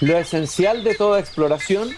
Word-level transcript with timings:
Lo 0.00 0.16
esencial 0.16 0.84
de 0.84 0.94
toda 0.94 1.18
exploración 1.18 1.90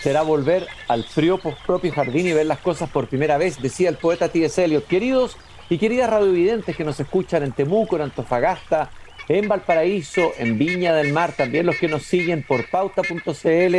será 0.00 0.22
volver 0.22 0.68
al 0.86 1.02
frío 1.02 1.40
propio 1.66 1.92
jardín 1.92 2.28
y 2.28 2.32
ver 2.32 2.46
las 2.46 2.60
cosas 2.60 2.90
por 2.90 3.08
primera 3.08 3.38
vez, 3.38 3.60
decía 3.60 3.88
el 3.88 3.96
poeta 3.96 4.28
T.S. 4.28 4.62
Eliot. 4.62 4.86
Queridos 4.86 5.36
y 5.68 5.78
queridas 5.78 6.10
radiovidentes 6.10 6.76
que 6.76 6.84
nos 6.84 7.00
escuchan 7.00 7.42
en 7.42 7.52
Temuco, 7.52 7.96
en 7.96 8.02
Antofagasta, 8.02 8.90
en 9.28 9.48
Valparaíso, 9.48 10.32
en 10.38 10.58
Viña 10.58 10.94
del 10.94 11.12
Mar, 11.12 11.32
también 11.36 11.66
los 11.66 11.76
que 11.76 11.88
nos 11.88 12.04
siguen 12.04 12.44
por 12.44 12.70
pauta.cl 12.70 13.76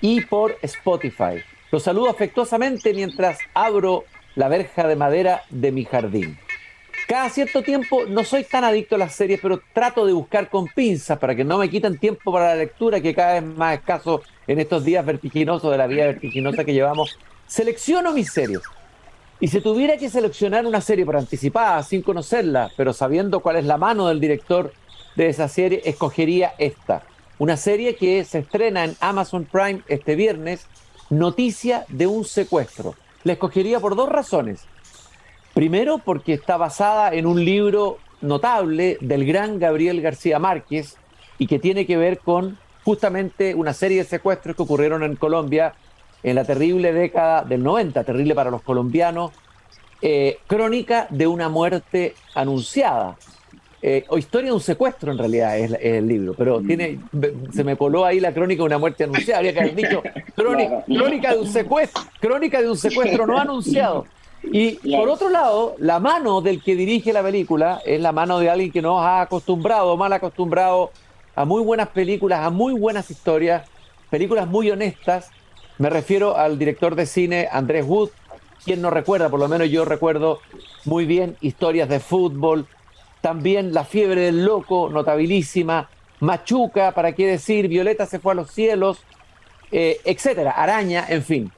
y 0.00 0.20
por 0.22 0.56
Spotify. 0.62 1.42
Los 1.72 1.82
saludo 1.82 2.08
afectuosamente 2.08 2.94
mientras 2.94 3.38
abro 3.54 4.04
la 4.36 4.48
verja 4.48 4.86
de 4.86 4.94
madera 4.94 5.42
de 5.50 5.72
mi 5.72 5.84
jardín. 5.84 6.38
Cada 7.08 7.30
cierto 7.30 7.62
tiempo 7.62 8.04
no 8.06 8.22
soy 8.22 8.44
tan 8.44 8.64
adicto 8.64 8.96
a 8.96 8.98
las 8.98 9.14
series, 9.14 9.40
pero 9.40 9.62
trato 9.72 10.04
de 10.04 10.12
buscar 10.12 10.50
con 10.50 10.66
pinzas 10.66 11.18
para 11.18 11.34
que 11.34 11.42
no 11.42 11.56
me 11.56 11.70
quiten 11.70 11.96
tiempo 11.96 12.30
para 12.30 12.48
la 12.48 12.56
lectura, 12.56 13.00
que 13.00 13.14
cada 13.14 13.40
vez 13.40 13.44
más 13.44 13.78
escaso 13.78 14.20
en 14.46 14.60
estos 14.60 14.84
días 14.84 15.06
vertiginosos 15.06 15.70
de 15.70 15.78
la 15.78 15.86
vida 15.86 16.04
vertiginosa 16.04 16.66
que 16.66 16.74
llevamos. 16.74 17.18
Selecciono 17.46 18.12
mis 18.12 18.30
series. 18.30 18.60
Y 19.40 19.48
si 19.48 19.62
tuviera 19.62 19.96
que 19.96 20.10
seleccionar 20.10 20.66
una 20.66 20.82
serie 20.82 21.06
por 21.06 21.16
anticipada, 21.16 21.82
sin 21.82 22.02
conocerla, 22.02 22.70
pero 22.76 22.92
sabiendo 22.92 23.40
cuál 23.40 23.56
es 23.56 23.64
la 23.64 23.78
mano 23.78 24.08
del 24.08 24.20
director 24.20 24.74
de 25.16 25.30
esa 25.30 25.48
serie, 25.48 25.80
escogería 25.86 26.52
esta. 26.58 27.04
Una 27.38 27.56
serie 27.56 27.96
que 27.96 28.22
se 28.26 28.40
estrena 28.40 28.84
en 28.84 28.94
Amazon 29.00 29.46
Prime 29.46 29.80
este 29.88 30.14
viernes, 30.14 30.66
Noticia 31.08 31.86
de 31.88 32.06
un 32.06 32.26
secuestro. 32.26 32.96
La 33.24 33.32
escogería 33.32 33.80
por 33.80 33.96
dos 33.96 34.10
razones. 34.10 34.66
Primero, 35.58 35.98
porque 35.98 36.34
está 36.34 36.56
basada 36.56 37.12
en 37.12 37.26
un 37.26 37.44
libro 37.44 37.98
notable 38.20 38.96
del 39.00 39.26
gran 39.26 39.58
Gabriel 39.58 40.00
García 40.00 40.38
Márquez 40.38 40.96
y 41.36 41.48
que 41.48 41.58
tiene 41.58 41.84
que 41.84 41.96
ver 41.96 42.20
con 42.20 42.56
justamente 42.84 43.56
una 43.56 43.72
serie 43.72 43.98
de 43.98 44.04
secuestros 44.04 44.54
que 44.54 44.62
ocurrieron 44.62 45.02
en 45.02 45.16
Colombia 45.16 45.74
en 46.22 46.36
la 46.36 46.44
terrible 46.44 46.92
década 46.92 47.42
del 47.42 47.64
90, 47.64 48.04
terrible 48.04 48.36
para 48.36 48.52
los 48.52 48.62
colombianos, 48.62 49.32
eh, 50.00 50.38
crónica 50.46 51.08
de 51.10 51.26
una 51.26 51.48
muerte 51.48 52.14
anunciada. 52.36 53.16
Eh, 53.82 54.04
o 54.10 54.18
historia 54.18 54.50
de 54.50 54.54
un 54.54 54.60
secuestro 54.60 55.10
en 55.10 55.18
realidad 55.18 55.58
es, 55.58 55.72
el 55.80 56.06
libro, 56.06 56.34
pero 56.38 56.60
mm. 56.60 56.66
tiene, 56.68 57.00
se 57.52 57.64
me 57.64 57.76
coló 57.76 58.04
ahí 58.04 58.20
la 58.20 58.32
crónica 58.32 58.62
de 58.62 58.66
una 58.66 58.78
muerte 58.78 59.02
anunciada, 59.02 59.38
habría 59.38 59.54
que 59.54 59.60
haber 59.60 59.74
dicho 59.74 60.02
crónica, 60.36 60.84
crónica 60.86 61.32
de 61.32 61.40
un 61.40 61.48
secuestro, 61.48 62.02
crónica 62.20 62.62
de 62.62 62.70
un 62.70 62.76
secuestro 62.76 63.26
no 63.26 63.36
anunciado. 63.36 64.06
Y 64.52 64.96
por 64.96 65.08
otro 65.08 65.28
lado, 65.28 65.74
la 65.78 65.98
mano 65.98 66.40
del 66.40 66.62
que 66.62 66.74
dirige 66.74 67.12
la 67.12 67.22
película 67.22 67.80
es 67.84 68.00
la 68.00 68.12
mano 68.12 68.38
de 68.38 68.50
alguien 68.50 68.72
que 68.72 68.82
nos 68.82 69.00
ha 69.00 69.20
acostumbrado, 69.20 69.96
mal 69.96 70.12
acostumbrado 70.12 70.90
a 71.34 71.44
muy 71.44 71.62
buenas 71.62 71.88
películas, 71.88 72.40
a 72.40 72.50
muy 72.50 72.72
buenas 72.72 73.10
historias, 73.10 73.68
películas 74.10 74.48
muy 74.48 74.70
honestas. 74.70 75.30
Me 75.78 75.90
refiero 75.90 76.36
al 76.36 76.58
director 76.58 76.94
de 76.94 77.06
cine 77.06 77.48
Andrés 77.50 77.84
Wood, 77.86 78.10
quien 78.64 78.82
no 78.82 78.90
recuerda, 78.90 79.28
por 79.28 79.38
lo 79.38 79.48
menos 79.48 79.70
yo 79.70 79.84
recuerdo 79.84 80.40
muy 80.84 81.04
bien 81.06 81.36
historias 81.40 81.88
de 81.88 82.00
fútbol, 82.00 82.66
también 83.20 83.74
La 83.74 83.84
fiebre 83.84 84.22
del 84.22 84.44
loco, 84.44 84.88
notabilísima, 84.90 85.88
Machuca, 86.20 86.92
para 86.92 87.12
qué 87.12 87.26
decir, 87.26 87.68
Violeta 87.68 88.06
se 88.06 88.18
fue 88.18 88.32
a 88.32 88.34
los 88.34 88.50
cielos, 88.50 88.98
eh, 89.70 90.00
etcétera, 90.04 90.52
Araña, 90.52 91.04
en 91.08 91.22
fin, 91.22 91.52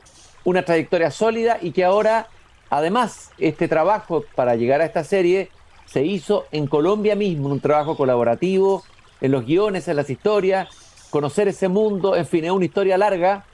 una 0.44 0.64
trayectoria 0.64 1.10
sólida 1.10 1.58
y 1.60 1.70
que 1.70 1.84
ahora 1.84 2.28
Además, 2.70 3.32
este 3.38 3.66
trabajo 3.66 4.24
para 4.34 4.54
llegar 4.54 4.80
a 4.80 4.86
esta 4.86 5.02
serie 5.02 5.50
se 5.86 6.04
hizo 6.04 6.46
en 6.52 6.68
Colombia 6.68 7.16
mismo, 7.16 7.48
un 7.48 7.60
trabajo 7.60 7.96
colaborativo, 7.96 8.84
en 9.20 9.32
los 9.32 9.44
guiones, 9.44 9.88
en 9.88 9.96
las 9.96 10.08
historias, 10.08 10.68
conocer 11.10 11.48
ese 11.48 11.68
mundo, 11.68 12.16
en 12.16 12.26
fin, 12.26 12.44
es 12.44 12.52
una 12.52 12.64
historia 12.64 12.96
larga, 12.96 13.44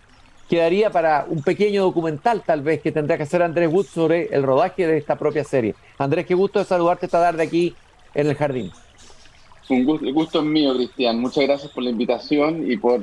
quedaría 0.48 0.91
para 0.91 1.27
un 1.28 1.42
pequeño 1.42 1.83
documental 1.83 2.42
tal 2.44 2.61
vez 2.61 2.83
que 2.83 2.92
tendría 2.92 3.17
que 3.17 3.25
hacer 3.25 3.42
Andrés 3.42 3.72
Wood 3.72 3.87
sobre 3.87 4.27
el 4.34 4.42
rodaje 4.42 4.87
de 4.87 4.99
esta 4.99 5.16
propia 5.16 5.44
serie. 5.44 5.75
Andrés, 5.99 6.26
qué 6.26 6.34
gusto 6.34 6.62
saludarte 6.62 7.06
esta 7.06 7.21
tarde 7.21 7.43
aquí 7.43 7.75
en 8.15 8.28
el 8.28 8.37
jardín. 8.37 8.71
Un 9.69 9.84
gusto, 9.84 10.06
gusto 10.12 10.38
es 10.41 10.44
mío, 10.44 10.75
Cristian. 10.76 11.19
Muchas 11.19 11.44
gracias 11.44 11.72
por 11.72 11.82
la 11.82 11.91
invitación 11.91 12.71
y 12.71 12.76
por 12.76 13.00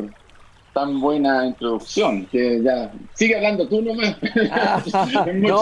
tan 0.74 1.00
buena 1.00 1.46
introducción, 1.46 2.26
que 2.26 2.62
ya 2.64 2.92
sigue 3.14 3.36
hablando 3.36 3.68
tú 3.68 3.82
nomás. 3.82 4.18
Ah, 4.52 4.84
no, 5.34 5.62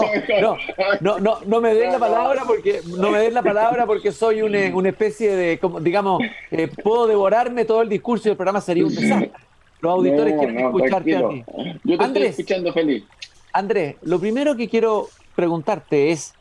no, 1.00 1.18
no, 1.18 1.38
no, 1.46 1.60
me 1.60 1.74
den 1.74 1.92
la 1.92 1.98
palabra 1.98 2.42
porque 2.46 2.80
no 2.86 3.10
me 3.10 3.18
den 3.18 3.34
la 3.34 3.42
palabra 3.42 3.86
porque 3.86 4.12
soy 4.12 4.42
una, 4.42 4.74
una 4.74 4.88
especie 4.88 5.34
de, 5.34 5.58
como, 5.58 5.80
digamos, 5.80 6.22
eh, 6.50 6.68
puedo 6.68 7.06
devorarme 7.06 7.64
todo 7.64 7.82
el 7.82 7.88
discurso 7.88 8.28
y 8.28 8.32
el 8.32 8.36
programa 8.36 8.60
sería 8.60 8.84
un 8.84 8.94
desastre. 8.94 9.32
Los 9.80 9.92
auditores 9.92 10.34
quieren 10.38 10.58
escucharte 10.58 11.16
a 11.16 11.28
ti. 11.28 11.44
Yo 11.84 11.98
te 11.98 12.04
estoy 12.04 12.22
escuchando 12.22 12.72
feliz. 12.72 13.04
Andrés, 13.52 13.96
lo 14.02 14.18
primero 14.18 14.56
que 14.56 14.68
quiero 14.68 15.08
preguntarte 15.34 16.12
es, 16.12 16.34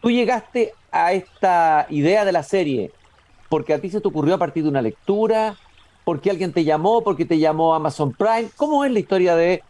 tú 0.00 0.10
llegaste 0.10 0.72
a 0.90 1.12
esta 1.12 1.86
idea 1.90 2.24
de 2.24 2.32
la 2.32 2.42
serie 2.42 2.90
porque 3.48 3.74
a 3.74 3.78
ti 3.78 3.90
se 3.90 4.00
te 4.00 4.08
ocurrió 4.08 4.34
a 4.34 4.38
partir 4.38 4.62
de 4.62 4.68
una 4.68 4.82
lectura, 4.82 5.56
porque 6.04 6.30
alguien 6.30 6.52
te 6.52 6.64
llamó, 6.64 7.02
porque 7.02 7.24
te 7.24 7.38
llamó 7.38 7.74
Amazon 7.74 8.12
Prime. 8.12 8.48
¿Cómo 8.56 8.84
es 8.84 8.92
la 8.92 8.98
historia 8.98 9.34
de 9.34 9.62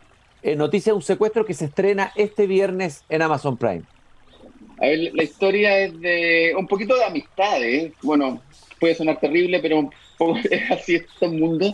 eh, 0.43 0.56
Noticia 0.56 0.93
de 0.93 0.97
un 0.97 1.03
secuestro 1.03 1.47
que 1.47 1.55
se 1.55 1.67
estrena 1.67 2.12
este 2.17 2.47
viernes 2.47 3.05
en 3.09 3.22
Amazon 3.22 3.56
Prime? 3.56 3.83
A 4.78 4.87
ver, 4.87 5.15
la 5.15 5.23
historia 5.23 5.78
es 5.78 6.00
de 6.00 6.55
un 6.59 6.67
poquito 6.67 6.97
de 6.97 7.05
amistad, 7.05 7.62
¿eh? 7.62 7.93
Bueno, 8.03 8.43
puede 8.81 8.94
sonar 8.94 9.21
terrible, 9.21 9.61
pero 9.61 9.78
un 9.78 9.91
poco 10.19 10.39
es 10.50 10.71
así 10.71 10.97
este 10.97 11.28
mundo. 11.28 11.73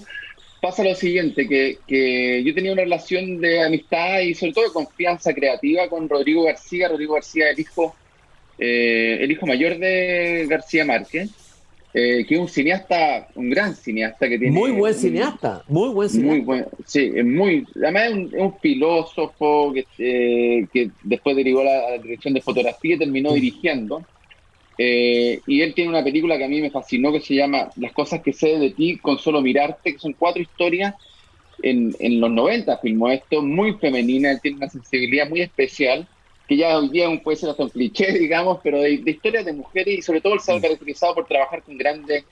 Pasa 0.61 0.85
lo 0.85 0.95
siguiente, 0.95 1.49
que, 1.49 1.79
que, 1.87 2.43
yo 2.45 2.55
tenía 2.55 2.73
una 2.73 2.83
relación 2.83 3.41
de 3.41 3.63
amistad 3.65 4.21
y 4.21 4.35
sobre 4.35 4.53
todo 4.53 4.65
de 4.67 4.73
confianza 4.73 5.33
creativa 5.33 5.89
con 5.89 6.07
Rodrigo 6.07 6.43
García. 6.43 6.89
Rodrigo 6.89 7.15
García, 7.15 7.51
el 7.51 7.59
hijo, 7.59 7.97
eh, 8.59 9.19
el 9.23 9.31
hijo 9.31 9.47
mayor 9.47 9.79
de 9.79 10.47
García 10.51 10.85
Márquez. 10.85 11.31
Eh, 11.93 12.25
que 12.29 12.37
es 12.37 12.41
un 12.41 12.49
cineasta, 12.49 13.27
un 13.35 13.51
gran 13.51 13.75
cineasta 13.75 14.29
que 14.29 14.39
tiene. 14.39 14.57
Muy 14.57 14.71
buen 14.71 14.95
cineasta, 14.95 15.65
muy 15.67 15.89
buen 15.89 16.09
cineasta. 16.09 16.37
Muy 16.37 16.41
buen, 16.45 16.67
sí, 16.87 17.11
es 17.13 17.25
muy. 17.25 17.67
Además, 17.83 18.05
es 18.33 18.41
un, 18.41 18.55
filósofo 18.61 19.73
que, 19.73 19.87
eh, 19.99 20.69
que 20.73 20.91
después 21.03 21.35
derivó 21.35 21.63
a 21.63 21.65
la, 21.65 21.99
dirección 21.99 22.33
de 22.35 22.43
fotografía 22.43 22.95
y 22.95 22.99
terminó 22.99 23.33
dirigiendo. 23.33 24.05
Eh, 24.79 25.41
y 25.49 25.63
él 25.63 25.75
tiene 25.75 25.91
una 25.91 26.05
película 26.05 26.39
que 26.39 26.45
a 26.45 26.49
mí 26.49 26.61
me 26.61 26.71
fascinó 26.71 27.13
que 27.13 27.21
se 27.21 27.35
llama 27.35 27.71
Las 27.77 27.93
cosas 27.93 28.23
que 28.23 28.33
sé 28.33 28.59
de 28.59 28.71
ti 28.71 28.99
con 28.99 29.19
solo 29.19 29.43
mirarte, 29.43 29.93
que 29.95 29.99
son 29.99 30.13
cuatro 30.13 30.41
historias. 30.41 30.95
En, 31.63 31.95
en 31.99 32.21
los 32.21 32.31
90 32.31 32.79
filmó 32.79 33.11
esto, 33.11 33.43
muy 33.43 33.75
femenina, 33.75 34.31
él 34.31 34.41
tiene 34.41 34.59
una 34.59 34.71
sensibilidad 34.71 35.29
muy 35.29 35.43
especial 35.43 36.07
que 36.51 36.57
ya 36.57 36.77
hoy 36.77 36.89
día 36.89 37.09
puede 37.23 37.37
ser 37.37 37.51
hasta 37.51 37.63
un 37.63 37.69
cliché, 37.69 38.11
digamos, 38.19 38.59
pero 38.61 38.81
de, 38.81 38.95
historias 39.07 39.45
de 39.45 39.53
mujeres 39.53 40.01
y 40.01 40.03
sobre 40.03 40.21
todo 40.21 40.35
el 40.35 40.41
se 40.41 40.53
ha 40.53 40.61
caracterizado 40.61 41.15
por 41.15 41.29
trabajar 41.29 41.63
con 41.63 41.79
grandes 41.79 42.25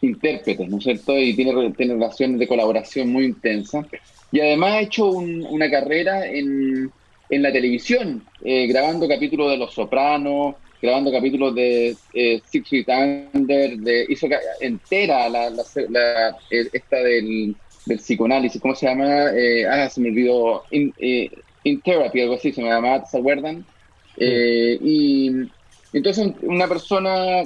intérpretes, 0.00 0.66
¿no 0.66 0.78
es 0.78 0.84
cierto? 0.84 1.18
Y 1.18 1.34
tiene, 1.34 1.70
tiene 1.72 1.92
relaciones 1.92 2.38
de 2.38 2.48
colaboración 2.48 3.12
muy 3.12 3.26
intensas. 3.26 3.84
Y 4.32 4.40
además 4.40 4.72
ha 4.72 4.80
hecho 4.80 5.08
una 5.08 5.70
carrera 5.70 6.26
en, 6.26 6.90
en, 7.28 7.42
la 7.42 7.52
televisión, 7.52 8.24
eh, 8.42 8.66
grabando 8.66 9.06
capítulos 9.06 9.50
de 9.50 9.58
Los 9.58 9.74
Sopranos, 9.74 10.54
grabando 10.80 11.12
capítulos 11.12 11.54
de 11.54 11.94
eh, 12.14 12.40
Six 12.42 12.66
Feet 12.66 12.88
Under, 13.34 13.76
de, 13.76 14.06
hizo 14.08 14.26
entera 14.60 15.28
la, 15.28 15.50
la, 15.50 16.38
esta 16.50 16.96
del, 16.96 17.54
del, 17.84 17.98
psicoanálisis, 17.98 18.58
¿cómo 18.58 18.74
se 18.74 18.86
llama? 18.86 19.32
Eh, 19.34 19.66
ah, 19.66 19.90
se 19.90 20.00
me 20.00 20.08
olvidó. 20.08 20.62
eh, 20.70 21.28
in 21.64 21.80
Therapy, 21.80 22.20
algo 22.20 22.34
así 22.34 22.52
se 22.52 22.62
me 22.62 22.68
llamaba, 22.68 23.04
¿se 23.04 23.18
acuerdan? 23.18 23.64
Eh, 24.16 24.78
y 24.80 25.30
entonces 25.92 26.32
una 26.42 26.68
persona, 26.68 27.42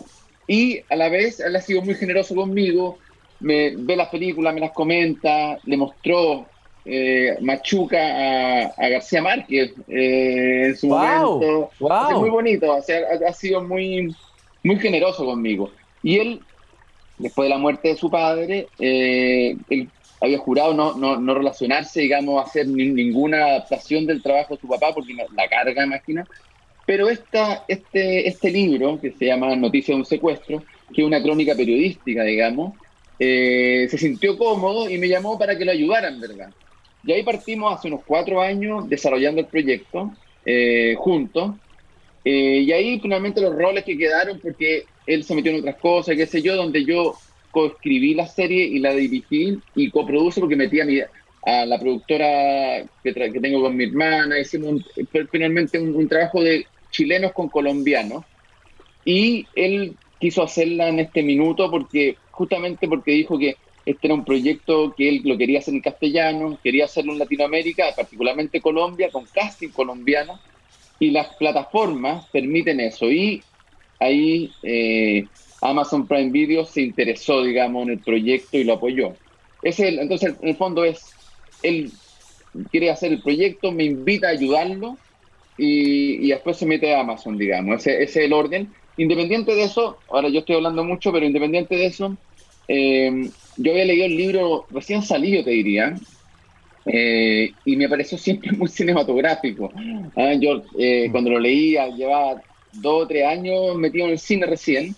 y 0.47 0.81
a 0.89 0.97
la 0.97 1.09
vez 1.09 1.41
él 1.41 1.57
ha 1.57 1.61
sido 1.61 1.83
muy 1.83 1.95
generoso 1.95 2.35
conmigo, 2.35 2.99
me 3.41 3.75
ve 3.77 3.97
las 3.97 4.09
películas, 4.09 4.55
me 4.55 4.61
las 4.61 4.73
comenta, 4.73 5.59
le 5.65 5.77
mostró 5.77 6.47
eh, 6.84 7.37
Machuca 7.41 8.69
a, 8.77 8.89
García 8.89 9.22
Márquez 9.22 9.72
eh, 9.89 10.67
en 10.67 10.77
su 10.77 10.89
momento. 10.89 11.71
Wow. 11.81 12.21
muy 12.21 12.31
bonito, 12.31 12.75
o 12.77 12.83
sea, 12.83 13.01
ha, 13.27 13.33
sido 13.33 13.63
muy, 13.63 14.15
muy 14.63 14.78
generoso 14.78 15.25
conmigo. 15.25 15.71
Y 16.03 16.19
él, 16.19 16.41
después 17.19 17.47
de 17.47 17.51
la 17.51 17.59
muerte 17.59 17.89
de 17.89 17.97
su 17.97 18.10
padre, 18.10 18.69
él 18.78 19.89
había 20.24 20.38
jurado 20.38 20.74
no, 20.74 20.94
no, 20.94 21.21
no 21.21 21.34
relacionarse, 21.34 22.00
digamos, 22.00 22.44
hacer 22.44 22.66
ninguna 22.66 23.47
adaptación 23.47 24.06
del 24.06 24.22
trabajo 24.22 24.54
de 24.54 24.60
su 24.60 24.68
papá, 24.68 24.92
porque 24.94 25.15
la 25.15 25.48
carga, 25.48 25.84
imagina. 25.84 26.26
Pero 26.86 27.09
esta, 27.09 27.65
este, 27.68 28.28
este 28.28 28.50
libro, 28.50 29.00
que 29.00 29.12
se 29.12 29.26
llama 29.26 29.56
Noticia 29.56 29.94
de 29.94 30.00
un 30.00 30.06
secuestro, 30.06 30.65
que 30.92 31.03
es 31.03 31.06
una 31.06 31.22
crónica 31.22 31.54
periodística, 31.54 32.22
digamos, 32.22 32.74
eh, 33.18 33.86
se 33.88 33.97
sintió 33.97 34.36
cómodo 34.36 34.91
y 34.91 34.98
me 34.98 35.09
llamó 35.09 35.38
para 35.38 35.56
que 35.56 35.65
lo 35.65 35.72
ayudaran, 35.72 36.21
¿verdad? 36.21 36.50
Y 37.04 37.12
ahí 37.12 37.22
partimos 37.22 37.72
hace 37.72 37.88
unos 37.88 38.00
cuatro 38.04 38.41
años 38.41 38.88
desarrollando 38.88 39.41
el 39.41 39.47
proyecto 39.47 40.12
eh, 40.44 40.94
juntos. 40.98 41.54
Eh, 42.24 42.65
y 42.66 42.72
ahí 42.72 42.98
finalmente 43.00 43.41
los 43.41 43.54
roles 43.54 43.84
que 43.84 43.98
quedaron, 43.98 44.41
porque 44.41 44.84
él 45.06 45.22
se 45.24 45.34
metió 45.34 45.53
en 45.53 45.60
otras 45.60 45.76
cosas, 45.76 46.16
qué 46.16 46.26
sé 46.26 46.41
yo, 46.41 46.56
donde 46.56 46.84
yo 46.84 47.15
coescribí 47.54 48.15
la 48.15 48.27
serie 48.27 48.65
y 48.65 48.80
la 48.80 48.92
dirigí 48.92 49.60
y 49.77 49.91
coproduce 49.91 50.41
porque 50.41 50.56
metí 50.56 50.80
a, 50.80 50.84
mi, 50.84 50.98
a 51.01 51.65
la 51.65 51.78
productora 51.78 52.84
que, 53.03 53.15
que, 53.15 53.41
tengo 53.41 53.62
con 53.62 53.77
mi 53.77 53.84
hermana, 53.84 54.41
hicimos 54.41 54.83
finalmente 55.30 55.78
un, 55.78 56.09
trabajo 56.09 56.42
de 56.42 56.66
chilenos 56.91 57.33
con 57.33 57.48
colombianos 57.48 58.24
y 59.04 59.47
él 59.54 59.97
quiso 60.18 60.42
hacerla 60.42 60.89
en 60.89 60.98
este 60.98 61.22
minuto 61.22 61.71
porque 61.71 62.16
justamente 62.33 62.89
porque 62.89 63.12
dijo 63.12 63.39
que 63.39 63.57
este 63.86 64.09
era 64.09 64.15
un 64.15 64.24
proyecto 64.24 64.92
que 64.97 65.09
él 65.09 65.21
lo 65.24 65.39
quería 65.39 65.60
hacer 65.60 65.74
en 65.74 65.80
castellano, 65.80 66.59
quería 66.65 66.86
hacerlo 66.86 67.12
en 67.12 67.21
Latinoamérica, 67.21 67.84
particularmente 67.95 68.60
Colombia, 68.60 69.10
con 69.12 69.27
casting 69.27 69.68
colombiano, 69.68 70.41
y 70.98 71.10
las 71.10 71.34
plataformas 71.36 72.27
permiten 72.30 72.80
eso. 72.80 73.10
Y 73.10 73.42
ahí 74.00 74.50
eh, 74.62 75.27
Amazon 75.65 76.07
Prime 76.07 76.31
Video 76.31 76.66
se 76.66 76.83
interesó, 76.83 77.43
digamos, 77.43 77.84
en 77.84 77.95
el 77.95 77.99
proyecto 77.99 78.59
y 78.59 78.65
lo 78.65 78.75
apoyó. 78.75 79.15
entonces, 79.63 80.34
en 80.43 80.49
el 80.49 80.57
fondo 80.57 80.84
es, 80.84 81.11
él 81.63 81.91
quiere 82.71 82.91
hacer 82.91 83.13
el 83.13 83.22
proyecto, 83.22 83.72
me 83.72 83.84
invita 83.84 84.28
a 84.28 84.33
ayudarlo 84.33 84.99
y, 85.57 86.28
después 86.28 86.59
se 86.59 86.66
mete 86.66 86.95
a 86.95 87.01
Amazon, 87.01 87.39
digamos. 87.39 87.81
Ese, 87.81 88.03
ese, 88.03 88.21
es 88.21 88.27
el 88.27 88.34
orden. 88.34 88.75
Independiente 88.99 89.55
de 89.55 89.65
eso, 89.65 89.99
ahora 90.11 90.28
yo 90.28 90.41
estoy 90.41 90.57
hablando 90.57 90.84
mucho, 90.84 91.11
pero 91.11 91.25
independiente 91.25 91.75
de 91.77 91.87
eso, 91.87 92.15
eh, 92.69 93.31
yo 93.57 93.72
había 93.72 93.87
leído 93.87 94.05
el 94.05 94.17
libro 94.17 94.67
recién 94.71 95.03
salido, 95.03 95.43
te 95.43 95.51
diría, 95.51 95.95
eh, 96.84 97.53
y 97.65 97.77
me 97.77 97.89
pareció 97.89 98.19
siempre 98.19 98.53
muy 98.53 98.69
cinematográfico. 98.69 99.72
Ah, 100.15 100.34
yo 100.34 100.63
eh, 100.78 101.09
cuando 101.10 101.31
lo 101.31 101.39
leía, 101.39 101.89
llevaba 101.89 102.43
dos 102.72 103.05
o 103.05 103.07
tres 103.07 103.25
años 103.25 103.77
metido 103.77 104.05
en 104.05 104.13
el 104.13 104.19
cine 104.19 104.45
recién, 104.45 104.95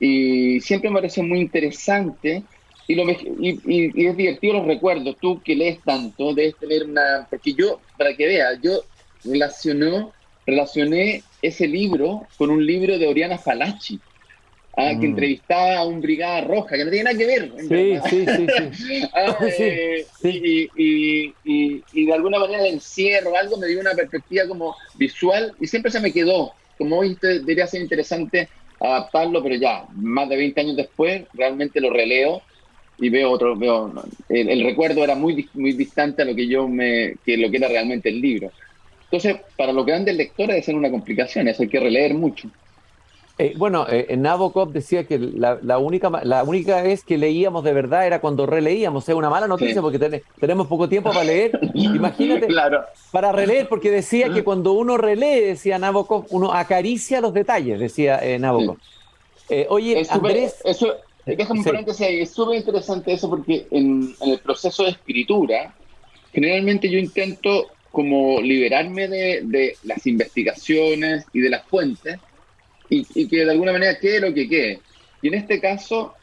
y 0.00 0.60
siempre 0.60 0.90
me 0.90 0.96
pareció 0.96 1.22
muy 1.22 1.40
interesante. 1.40 2.42
Y, 2.86 2.94
lo, 2.94 3.10
y, 3.10 3.60
y, 3.66 4.06
es 4.06 4.16
divertido 4.16 4.54
los 4.54 4.66
recuerdos. 4.66 5.16
Tú 5.20 5.42
que 5.42 5.54
lees 5.54 5.78
tanto, 5.82 6.32
debes 6.34 6.56
tener 6.56 6.84
una. 6.84 7.26
Porque 7.28 7.52
yo, 7.52 7.80
para 7.96 8.14
que 8.14 8.26
veas, 8.26 8.58
yo 8.62 8.82
relacionó, 9.24 10.12
relacioné 10.46 11.22
ese 11.42 11.66
libro 11.66 12.26
con 12.36 12.50
un 12.50 12.64
libro 12.64 12.98
de 12.98 13.06
Oriana 13.06 13.36
Falachi 13.38 14.00
que 14.78 14.96
mm. 14.96 15.04
entrevistaba 15.04 15.78
a 15.78 15.84
un 15.84 16.00
Brigada 16.00 16.42
Roja, 16.42 16.76
que 16.76 16.84
no 16.84 16.90
tiene 16.90 17.04
nada 17.04 17.18
que 17.18 17.26
ver. 17.26 17.52
Sí, 17.68 17.98
sí, 18.08 18.26
sí, 18.72 19.02
ah, 19.14 19.36
eh, 19.42 20.06
y, 20.22 21.34
y, 21.44 22.06
de 22.06 22.12
alguna 22.12 22.38
manera 22.38 22.60
el 22.60 22.74
encierro, 22.74 23.36
algo 23.36 23.56
me 23.56 23.66
dio 23.66 23.80
una 23.80 23.94
perspectiva 23.94 24.46
como 24.46 24.76
visual 24.94 25.52
y 25.60 25.66
siempre 25.66 25.90
se 25.90 26.00
me 26.00 26.12
quedó. 26.12 26.52
Como 26.76 26.98
hoy 26.98 27.18
debería 27.20 27.66
ser 27.66 27.82
interesante 27.82 28.48
adaptarlo, 28.80 29.42
pero 29.42 29.56
ya, 29.56 29.86
más 29.94 30.28
de 30.28 30.36
20 30.36 30.60
años 30.60 30.76
después, 30.76 31.24
realmente 31.34 31.80
lo 31.80 31.90
releo 31.90 32.42
y 32.98 33.08
veo 33.10 33.30
otro, 33.30 33.56
veo, 33.56 33.92
el, 34.28 34.64
recuerdo 34.64 35.04
era 35.04 35.14
muy, 35.14 35.48
muy 35.54 35.72
distante 35.72 36.22
a 36.22 36.24
lo 36.24 36.34
que 36.34 36.48
yo 36.48 36.68
me, 36.68 37.14
que 37.24 37.36
lo 37.36 37.50
que 37.50 37.56
era 37.56 37.68
realmente 37.68 38.08
el 38.08 38.20
libro. 38.20 38.50
Entonces, 39.04 39.36
para 39.56 39.72
los 39.72 39.86
grandes 39.86 40.16
lectores 40.16 40.64
ser 40.64 40.74
una 40.74 40.90
complicación, 40.90 41.48
eso 41.48 41.62
hay 41.62 41.68
que 41.68 41.80
releer 41.80 42.14
mucho. 42.14 42.50
Eh, 43.40 43.54
bueno, 43.56 43.86
eh, 43.88 44.16
Nabokov 44.16 44.72
decía 44.72 45.06
que 45.06 45.16
la, 45.16 45.78
única, 45.78 46.10
la 46.24 46.42
única 46.42 46.82
vez 46.82 47.04
que 47.04 47.16
leíamos 47.16 47.62
de 47.62 47.72
verdad 47.72 48.04
era 48.04 48.20
cuando 48.20 48.46
releíamos. 48.46 49.08
Es 49.08 49.14
una 49.14 49.30
mala 49.30 49.46
noticia 49.46 49.80
porque 49.80 50.22
tenemos 50.40 50.66
poco 50.66 50.88
tiempo 50.88 51.10
para 51.10 51.22
leer. 51.22 51.58
Imagínate, 51.74 52.48
para 53.12 53.30
releer, 53.30 53.68
porque 53.68 53.92
decía 53.92 54.32
que 54.32 54.42
cuando 54.42 54.72
uno 54.72 54.96
relee, 54.96 55.46
decía 55.46 55.78
Nabokov, 55.78 56.26
uno 56.30 56.52
acaricia 56.52 57.20
los 57.20 57.32
detalles, 57.32 57.78
decía 57.78 58.18
eh, 58.18 58.40
Nabokov. 58.40 58.76
Eh, 59.48 59.66
oye, 59.70 60.04
Andrés... 60.10 60.56
Eso, 60.64 60.96
déjame 61.24 61.62
paréntesis 61.62 62.06
ahí, 62.06 62.20
es 62.20 62.30
súper 62.32 62.58
interesante 62.58 63.12
eso 63.12 63.30
porque 63.30 63.68
en, 63.70 64.16
el 64.20 64.40
proceso 64.40 64.82
de 64.82 64.90
escritura, 64.90 65.74
generalmente 66.32 66.90
yo 66.90 66.98
intento 66.98 67.68
como 67.92 68.40
liberarme 68.40 69.06
de, 69.06 69.42
de 69.44 69.76
las 69.84 70.06
investigaciones 70.08 71.24
y 71.32 71.40
de 71.40 71.50
las 71.50 71.64
fuentes 71.66 72.18
y, 72.90 73.28
que 73.28 73.44
de 73.44 73.50
alguna 73.50 73.72
manera 73.72 73.98
quede 73.98 74.20
lo 74.20 74.34
que 74.34 74.48
quede. 74.48 74.80
Y 75.22 75.28
en 75.28 75.34
este 75.34 75.60
caso, 75.60 76.14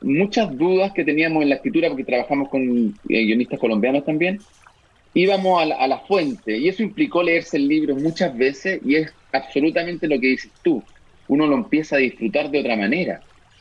muchas 0.00 0.56
dudas 0.56 0.92
que 0.92 1.04
teníamos 1.04 1.42
en 1.42 1.50
la 1.50 1.56
escritura, 1.56 1.88
porque 1.88 2.04
trabajamos 2.04 2.48
con 2.48 2.94
eh, 3.08 3.24
guionistas 3.24 3.58
colombianos 3.58 4.04
también, 4.04 4.40
íbamos 5.14 5.62
a 5.62 5.86
la, 5.86 5.98
fuente 6.00 6.58
y 6.58 6.68
eso 6.68 6.82
implicó 6.82 7.22
leerse 7.22 7.56
el 7.56 7.68
libro 7.68 7.94
muchas 7.94 8.36
veces 8.36 8.80
y 8.84 8.96
es 8.96 9.12
absolutamente 9.32 10.08
lo 10.08 10.20
que 10.20 10.28
dices 10.28 10.50
tú. 10.62 10.82
Uno 11.28 11.46
lo 11.46 11.54
empieza 11.54 11.96
a 11.96 12.00
disfrutar 12.00 12.50
de 12.50 12.60
otra 12.60 12.76
manera. 12.76 13.20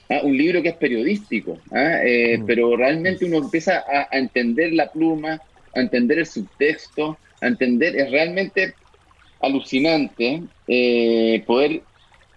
¿ah? 0.10 0.19
Un 0.24 0.36
libro 0.36 0.62
que 0.62 0.69
es 0.69 0.75
periodístico, 0.75 1.60
¿ah? 1.71 2.00
eh, 2.04 2.39
mm. 2.39 2.45
pero 2.45 2.75
realmente 2.75 3.25
uno 3.25 3.38
empieza 3.38 3.83
a, 3.88 4.18
entender 4.18 4.74
la 4.74 4.92
pluma, 4.92 5.39
a 5.75 5.80
entender 5.80 6.19
el 6.19 6.25
subtexto, 6.25 7.18
a 7.42 7.48
entender, 7.48 7.95
es 7.95 8.10
realmente 8.10 8.74
alucinante 9.39 10.42
eh, 10.68 11.44
poder 11.45 11.83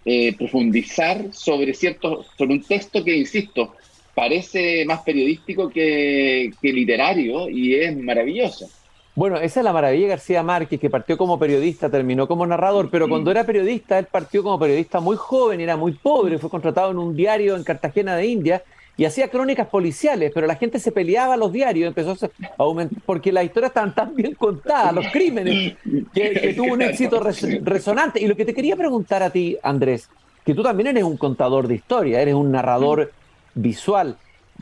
eh, 0.09 0.33
profundizar 0.37 1.33
sobre 1.33 1.73
cierto, 1.73 2.23
sobre 2.37 2.53
un 2.53 2.63
texto 2.63 3.03
que, 3.03 3.13
insisto, 3.13 3.73
parece 4.15 4.85
más 4.85 5.01
periodístico 5.01 5.69
que, 5.69 6.49
literario 6.61 7.49
y 7.49 7.75
es 7.75 7.97
maravilloso. 7.97 8.69
Bueno, 9.15 9.35
esa 9.35 9.59
es 9.59 9.63
la 9.65 9.73
maravilla 9.73 10.03
de 10.03 10.09
García 10.11 10.43
Márquez, 10.43 10.79
que 10.79 10.89
partió 10.89 11.17
como 11.17 11.37
periodista, 11.37 11.89
terminó 11.89 12.25
como 12.25 12.47
narrador, 12.47 12.89
pero 12.89 13.09
cuando 13.09 13.31
era 13.31 13.45
periodista, 13.45 13.99
él 13.99 14.05
partió 14.09 14.43
como 14.43 14.57
periodista 14.57 15.01
muy 15.01 15.17
joven, 15.17 15.59
era 15.59 15.75
muy 15.75 15.91
pobre, 15.91 16.37
fue 16.37 16.49
contratado 16.49 16.91
en 16.91 16.99
un 16.99 17.13
diario 17.13 17.57
en 17.57 17.65
Cartagena 17.65 18.15
de 18.15 18.27
India 18.27 18.63
y 18.97 19.05
hacía 19.05 19.29
crónicas 19.29 19.67
policiales, 19.67 20.31
pero 20.33 20.47
la 20.47 20.55
gente 20.55 20.79
se 20.79 20.91
peleaba 20.91 21.35
a 21.35 21.37
los 21.37 21.53
diarios, 21.53 21.87
empezó 21.87 22.11
a 22.25 22.29
aumentar, 22.57 22.99
porque 23.05 23.31
las 23.31 23.45
historias 23.45 23.69
estaban 23.69 23.93
tan 23.93 24.15
bien 24.15 24.33
contadas, 24.33 24.91
los 24.91 25.05
crímenes, 25.11 25.75
que, 26.11 26.53
tuvo 26.57 26.73
un 26.73 26.81
éxito 26.81 27.21
resonante. 27.61 28.19
Y 28.19 28.27
lo 28.27 28.35
que 28.35 28.43
te 28.43 28.55
quería 28.55 28.75
preguntar 28.75 29.21
a 29.21 29.29
ti, 29.29 29.55
Andrés, 29.61 30.09
que 30.43 30.55
tú 30.55 30.63
también 30.63 30.87
eres 30.87 31.03
un 31.03 31.15
contador 31.15 31.67
de 31.67 31.75
historia, 31.75 32.19
eres 32.19 32.33
un 32.33 32.51
narrador 32.51 33.11
visual. 33.53 34.17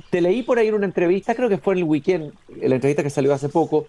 Te 0.10 0.20
leí 0.20 0.44
por 0.44 0.60
ahí 0.60 0.68
en 0.68 0.76
una 0.76 0.86
entrevista, 0.86 1.34
creo 1.34 1.48
que 1.48 1.58
fue 1.58 1.76
en 1.76 1.78
el 1.80 1.84
weekend, 1.86 2.34
en 2.60 2.70
la 2.70 2.76
entrevista 2.76 3.04
que 3.04 3.10
salió 3.10 3.34
hace 3.34 3.48
poco, 3.48 3.88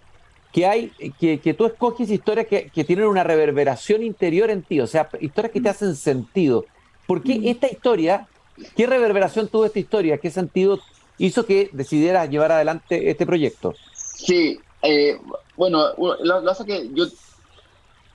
que 0.53 0.65
hay, 0.65 0.93
que, 1.19 1.39
que 1.39 1.53
tú 1.55 1.65
escoges 1.65 2.09
historias 2.09 2.47
que, 2.47 2.69
que, 2.69 2.85
tienen 2.85 3.07
una 3.07 3.25
reverberación 3.25 4.01
interior 4.01 4.49
en 4.49 4.63
ti, 4.63 4.79
o 4.79 4.87
sea, 4.87 5.09
historias 5.19 5.51
que 5.51 5.59
te 5.59 5.67
hacen 5.67 5.93
sentido. 5.93 6.63
¿Por 7.05 7.21
qué 7.21 7.49
esta 7.49 7.67
historia 7.67 8.27
¿Qué 8.75 8.87
reverberación 8.87 9.47
tuvo 9.47 9.65
esta 9.65 9.79
historia? 9.79 10.17
¿Qué 10.17 10.29
sentido 10.31 10.79
hizo 11.17 11.45
que 11.45 11.69
decidieras 11.71 12.29
llevar 12.29 12.51
adelante 12.51 13.09
este 13.09 13.25
proyecto? 13.25 13.73
Sí, 13.93 14.59
eh, 14.81 15.17
bueno, 15.55 15.85
lo, 15.97 16.55
que 16.65 16.65
que 16.65 16.89
yo, 16.93 17.05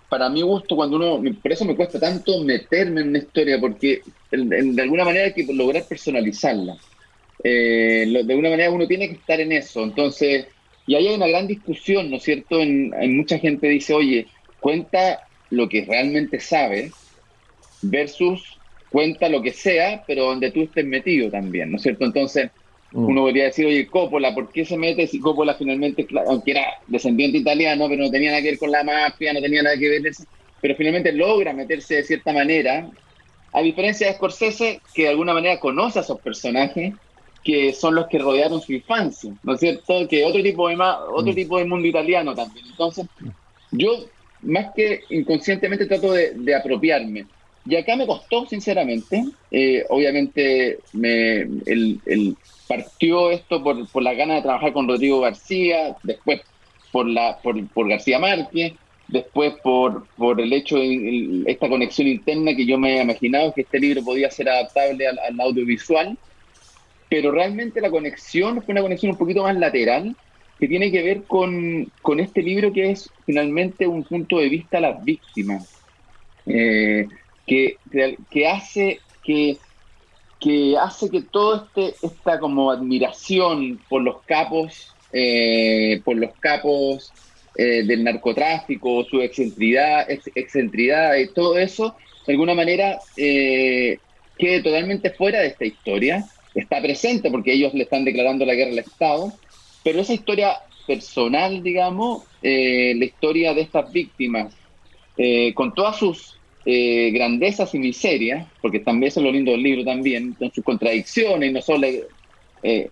para 0.09 0.29
mi 0.29 0.43
gusto, 0.43 0.77
cuando 0.77 0.97
uno, 0.97 1.23
por 1.41 1.53
eso 1.53 1.65
me 1.65 1.77
cuesta 1.77 1.99
tanto 1.99 2.43
meterme 2.45 3.03
en 3.03 3.09
una 3.09 3.19
historia, 3.19 3.61
porque 3.61 4.03
de 4.31 4.83
alguna 4.83 5.05
manera 5.05 5.27
hay 5.27 5.35
que 5.35 5.53
lograr 5.53 5.85
personalizarla. 5.85 6.77
Eh, 7.45 8.07
de 8.25 8.33
alguna 8.33 8.51
manera 8.51 8.71
uno 8.71 8.87
tiene 8.87 9.09
que 9.09 9.15
estar 9.15 9.41
en 9.41 9.53
eso. 9.53 9.83
Entonces, 9.83 10.47
y 10.87 10.95
ahí 10.95 11.09
hay 11.09 11.15
una 11.15 11.29
gran 11.29 11.47
discusión, 11.47 12.11
¿no 12.11 12.17
es 12.17 12.23
cierto? 12.23 12.61
En, 12.61 12.93
en 12.95 13.17
mucha 13.17 13.39
gente 13.39 13.69
dice, 13.69 13.95
oye, 13.95 14.27
cuenta 14.61 15.27
lo 15.51 15.69
que 15.69 15.85
realmente 15.85 16.41
sabes 16.41 16.93
versus 17.83 18.59
cuenta 18.93 19.29
lo 19.29 19.43
que 19.43 19.53
sea, 19.53 20.05
pero 20.07 20.27
donde 20.27 20.51
tú 20.51 20.63
estés 20.63 20.85
metido 20.85 21.31
también, 21.31 21.71
¿no 21.71 21.77
es 21.77 21.83
cierto? 21.83 22.05
Entonces, 22.05 22.51
mm. 22.93 23.05
uno 23.05 23.23
podría 23.23 23.45
decir, 23.45 23.67
oye, 23.67 23.87
Coppola, 23.87 24.35
¿por 24.35 24.53
qué 24.53 24.65
se 24.65 24.77
mete 24.77 25.07
si 25.07 25.19
Coppola 25.19 25.55
finalmente, 25.55 26.07
aunque 26.27 26.53
era 26.53 26.65
descendiente 26.87 27.39
italiano, 27.39 27.87
pero 27.89 28.05
no 28.05 28.11
tenía 28.11 28.31
nada 28.31 28.43
que 28.43 28.51
ver 28.51 28.59
con 28.59 28.71
la 28.71 28.85
mafia, 28.85 29.33
no 29.33 29.41
tenía 29.41 29.63
nada 29.63 29.77
que 29.77 29.89
ver, 29.89 30.03
pero 30.61 30.77
finalmente 30.77 31.11
logra 31.13 31.53
meterse 31.55 31.97
de 31.97 32.05
cierta 32.05 32.33
manera, 32.33 32.89
a 33.53 33.63
diferencia 33.63 34.07
de 34.07 34.15
Scorsese, 34.15 34.81
que 34.95 35.03
de 35.03 35.09
alguna 35.09 35.35
manera 35.35 35.59
conoce 35.59 35.99
a 35.99 36.03
esos 36.03 36.21
personajes, 36.21 36.95
que 37.43 37.73
son 37.73 37.95
los 37.95 38.07
que 38.07 38.19
rodearon 38.19 38.61
su 38.61 38.73
infancia, 38.73 39.33
¿no 39.43 39.55
es 39.55 39.61
cierto? 39.61 40.07
Que 40.09 40.25
otro 40.25 40.43
tipo 40.43 40.69
de, 40.69 40.77
otro 40.77 41.33
mm. 41.33 41.35
tipo 41.35 41.59
de 41.59 41.65
mundo 41.65 41.89
italiano 41.89 42.35
también. 42.35 42.67
Entonces, 42.67 43.07
yo 43.73 44.05
más 44.43 44.73
que 44.75 45.01
inconscientemente 45.11 45.87
trato 45.87 46.13
de 46.13 46.55
apropiarme. 46.55 47.27
Y 47.65 47.77
acá 47.77 47.97
me 47.97 48.07
costó, 48.07 48.47
sinceramente. 48.47 49.25
Eh, 49.51 49.85
obviamente, 49.89 50.79
me, 50.93 51.43
el, 51.67 52.37
partió 52.67 53.31
esto 53.31 53.63
por, 53.63 53.89
por 53.89 54.03
la 54.03 54.15
gana 54.15 54.37
de 54.37 54.43
trabajar 54.43 54.73
con 54.73 54.89
Rodrigo 54.89 55.21
García, 55.21 55.97
después 56.03 56.41
por, 56.91 57.07
la, 57.07 57.39
por, 57.39 57.89
García 57.89 58.19
Márquez, 58.19 58.75
después 59.09 59.55
por, 59.63 60.07
por 60.17 60.41
el 60.41 60.53
hecho 60.53 60.77
de 60.77 61.45
esta 61.47 61.69
conexión 61.69 62.09
interna 62.09 62.55
que 62.55 62.67
yo 62.67 62.79
me 62.79 62.99
he 62.99 63.03
imaginado 63.03 63.53
que 63.53 63.63
este 63.63 63.79
libro 63.79 64.03
podía 64.03 64.31
ser 64.31 64.49
adaptable 64.49 65.07
al, 65.07 65.41
audiovisual. 65.41 66.17
Pero 67.09 67.31
realmente 67.31 67.81
la 67.81 67.91
conexión 67.91 68.63
fue 68.63 68.73
una 68.73 68.83
conexión 68.83 69.13
un 69.13 69.19
poquito 69.19 69.43
más 69.43 69.57
lateral, 69.57 70.17
que 70.59 70.67
tiene 70.67 70.91
que 70.91 71.03
ver 71.03 71.25
con, 71.25 71.91
con 72.01 72.21
este 72.21 72.41
libro 72.41 72.73
que 72.73 72.91
es 72.91 73.11
finalmente 73.27 73.87
un 73.87 74.03
punto 74.05 74.39
de 74.39 74.49
vista 74.49 74.79
a 74.79 74.83
las 74.83 75.05
víctimas. 75.05 75.69
Eh, 76.47 77.07
que, 77.47 77.77
que 78.31 78.47
hace 78.47 79.01
que, 79.23 79.57
que 80.41 80.77
hace 80.77 81.11
que 81.11 81.23
todo 81.23 81.65
este, 81.65 81.95
esta 82.05 82.39
como 82.39 82.71
admiración 82.71 83.81
por 83.89 84.03
los 84.03 84.23
capos, 84.23 84.93
eh, 85.13 86.01
por 86.05 86.17
los 86.17 86.33
capos 86.41 87.13
eh, 87.57 87.85
del 87.85 88.05
narcotráfico, 88.05 89.05
su 89.05 89.21
excentridad, 89.21 90.11
excentridad 90.11 91.17
y 91.17 91.29
todo 91.29 91.59
eso, 91.59 91.97
de 92.27 92.33
alguna 92.33 92.55
manera 92.55 92.99
eh, 93.17 93.99
quede 94.39 94.63
totalmente 94.63 95.11
fuera 95.11 95.41
de 95.41 95.49
esta 95.49 95.65
historia. 95.65 96.25
Está 96.55 96.83
presente 96.83 97.31
porque 97.31 97.53
ellos 97.53 97.73
le 97.73 97.85
están 97.85 98.05
declarando 98.05 98.45
la 98.45 98.55
guerra 98.55 98.73
al 98.73 98.79
Estado, 98.79 99.33
pero 99.85 100.01
esa 100.01 100.13
historia 100.13 100.59
personal, 100.87 101.63
digamos, 101.63 102.25
la 102.43 103.05
historia 103.05 103.55
de 103.55 103.63
estas 103.63 103.91
víctimas, 103.91 104.53
con 105.55 105.73
todas 105.73 105.97
sus 105.97 106.37
eh, 106.65 107.11
grandezas 107.13 107.75
y 107.75 107.79
miserias, 107.79 108.47
porque 108.61 108.81
también 108.81 109.09
es 109.09 109.17
lo 109.17 109.33
lindo 109.33 109.53
del 109.53 109.63
libro 109.63 109.85
también, 109.85 110.35
con 110.35 110.53
sus 110.53 110.65
contradicciones, 110.65 111.51
y 111.51 111.53
nosotros 111.53 111.85
eh, 112.63 112.89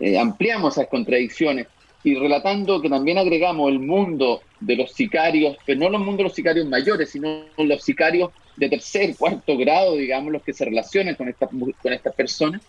eh, 0.00 0.18
ampliamos 0.18 0.76
esas 0.76 0.88
contradicciones, 0.88 1.66
y 2.04 2.14
relatando 2.14 2.80
que 2.80 2.88
también 2.88 3.18
agregamos 3.18 3.70
el 3.70 3.80
mundo 3.80 4.42
de 4.60 4.76
los 4.76 4.92
sicarios, 4.92 5.56
pero 5.64 5.80
no 5.80 5.90
los 5.90 6.00
mundos 6.00 6.18
de 6.18 6.24
los 6.24 6.34
sicarios 6.34 6.66
mayores, 6.66 7.10
sino 7.10 7.44
los 7.56 7.82
sicarios 7.82 8.30
de 8.56 8.68
tercer, 8.68 9.16
cuarto 9.16 9.56
grado, 9.56 9.96
digamos, 9.96 10.32
los 10.32 10.42
que 10.42 10.52
se 10.52 10.64
relacionan 10.64 11.14
con 11.14 11.28
estas, 11.28 11.48
con 11.48 12.14
personas, 12.16 12.60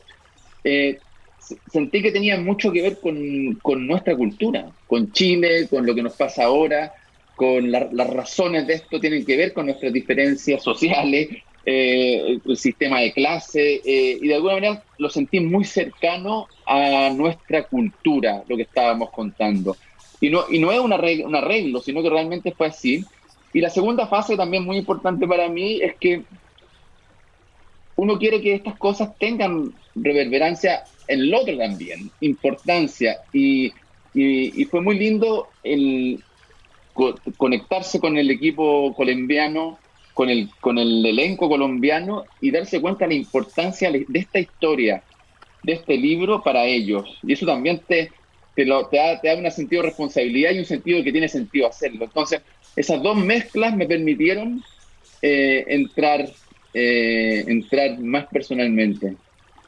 sentí 1.71 2.01
que 2.01 2.11
tenía 2.11 2.39
mucho 2.39 2.71
que 2.71 2.81
ver 2.81 2.99
con, 2.99 3.55
con 3.61 3.85
nuestra 3.87 4.15
cultura, 4.15 4.71
con 4.87 5.11
Chile, 5.11 5.67
con 5.67 5.85
lo 5.85 5.95
que 5.95 6.03
nos 6.03 6.13
pasa 6.13 6.45
ahora, 6.45 6.93
con 7.39 7.71
las 7.71 8.09
razones 8.09 8.67
de 8.67 8.73
esto 8.73 8.99
tienen 8.99 9.25
que 9.25 9.37
ver 9.37 9.53
con 9.53 9.67
nuestras 9.67 9.93
diferencias 9.93 10.61
sociales, 10.61 11.29
eh, 11.65 12.37
el 12.45 12.57
sistema 12.57 12.99
de 12.99 13.13
clase, 13.13 13.75
eh, 13.75 14.19
y 14.21 14.27
de 14.27 14.35
alguna 14.35 14.55
manera 14.55 14.83
lo 14.97 15.09
sentí 15.09 15.39
muy 15.39 15.63
cercano 15.63 16.49
a 16.65 17.09
nuestra 17.15 17.63
cultura, 17.63 18.43
lo 18.45 18.57
que 18.57 18.63
estábamos 18.63 19.11
contando. 19.11 19.77
Y 20.19 20.29
no, 20.29 20.43
y 20.51 20.59
no 20.59 20.69
es 20.73 20.81
un 20.81 20.91
arreglo, 20.91 21.79
sino 21.79 22.03
que 22.03 22.09
realmente 22.09 22.51
fue 22.51 22.67
así. 22.67 23.05
Y 23.53 23.61
la 23.61 23.69
segunda 23.69 24.05
fase 24.07 24.35
también 24.35 24.65
muy 24.65 24.75
importante 24.75 25.25
para 25.25 25.47
mí 25.47 25.79
es 25.81 25.95
que 25.95 26.23
uno 27.95 28.19
quiere 28.19 28.41
que 28.41 28.53
estas 28.53 28.77
cosas 28.77 29.17
tengan 29.17 29.73
reverberancia 29.95 30.83
en 31.07 31.21
el 31.21 31.33
otro 31.33 31.57
también, 31.57 32.11
importancia. 32.19 33.21
Y, 33.31 33.71
y 34.13 34.65
fue 34.65 34.81
muy 34.81 34.99
lindo 34.99 35.47
el, 35.63 36.21
conectarse 37.37 37.99
con 37.99 38.17
el 38.17 38.29
equipo 38.31 38.93
colombiano, 38.95 39.79
con 40.13 40.29
el, 40.29 40.49
con 40.59 40.77
el 40.77 41.05
elenco 41.05 41.47
colombiano 41.47 42.25
y 42.41 42.51
darse 42.51 42.81
cuenta 42.81 43.05
de 43.05 43.09
la 43.09 43.19
importancia 43.21 43.91
de 43.91 44.05
esta 44.13 44.39
historia, 44.39 45.03
de 45.63 45.73
este 45.73 45.97
libro 45.97 46.43
para 46.43 46.65
ellos. 46.65 47.17
Y 47.23 47.33
eso 47.33 47.45
también 47.45 47.81
te, 47.87 48.11
te, 48.55 48.65
da, 48.65 49.19
te 49.21 49.27
da 49.27 49.35
un 49.35 49.51
sentido 49.51 49.81
de 49.81 49.89
responsabilidad 49.89 50.51
y 50.51 50.59
un 50.59 50.65
sentido 50.65 50.97
de 50.97 51.03
que 51.03 51.11
tiene 51.11 51.29
sentido 51.29 51.67
hacerlo. 51.67 52.05
Entonces, 52.05 52.41
esas 52.75 53.01
dos 53.01 53.17
mezclas 53.17 53.75
me 53.75 53.87
permitieron 53.87 54.63
eh, 55.21 55.65
entrar, 55.67 56.29
eh, 56.73 57.43
entrar 57.47 57.99
más 57.99 58.27
personalmente. 58.27 59.15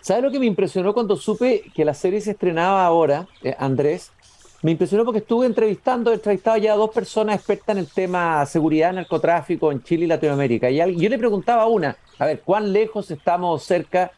¿Sabes 0.02 0.24
lo 0.24 0.32
que 0.32 0.40
me 0.40 0.48
impresionó 0.48 0.94
cuando 0.94 1.16
supe 1.16 1.64
que 1.76 1.86
la 1.86 1.94
serie 1.94 2.22
se 2.22 2.32
estrenaba 2.32 2.86
ahora, 2.86 3.28
eh, 3.44 3.56
Andrés? 3.60 4.12
Me 4.64 4.72
impresionó 4.72 5.04
porque 5.06 5.20
estuve 5.20 5.48
entrevistando, 5.48 6.12
he 6.12 6.16
entrevistado 6.16 6.58
ya 6.58 6.74
a 6.74 6.76
dos 6.76 6.92
personas 6.92 7.36
expertas 7.36 7.70
en 7.70 7.80
el 7.80 7.88
tema 7.88 8.46
seguridad, 8.46 8.94
narcotráfico 8.94 9.72
en 9.72 9.82
Chile 9.82 10.06
y 10.06 10.08
Latinoamérica. 10.08 10.70
Y 10.70 10.78
yo 10.78 11.10
le 11.10 11.18
preguntaba 11.18 11.64
a 11.64 11.68
una, 11.68 11.98
a 12.20 12.26
ver, 12.26 12.42
¿cuán 12.42 12.72
lejos 12.72 13.10
estamos 13.10 13.64
cerca 13.64 14.12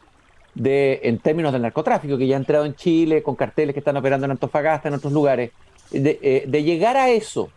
de, 0.54 1.00
en 1.04 1.20
términos 1.20 1.54
del 1.54 1.62
narcotráfico, 1.62 2.18
que 2.18 2.28
ya 2.28 2.36
ha 2.36 2.40
entrado 2.40 2.66
en 2.66 2.76
Chile, 2.76 3.24
con 3.24 3.36
carteles 3.36 3.74
que 3.74 3.80
están 3.80 3.96
operando 3.96 4.26
en 4.26 4.32
Antofagasta, 4.32 4.90
en 4.90 4.96
otros 4.96 5.14
lugares, 5.14 5.52
de, 5.92 6.20
eh, 6.22 6.62
llegar 6.62 6.98
a 6.98 7.10
eso? 7.10 7.50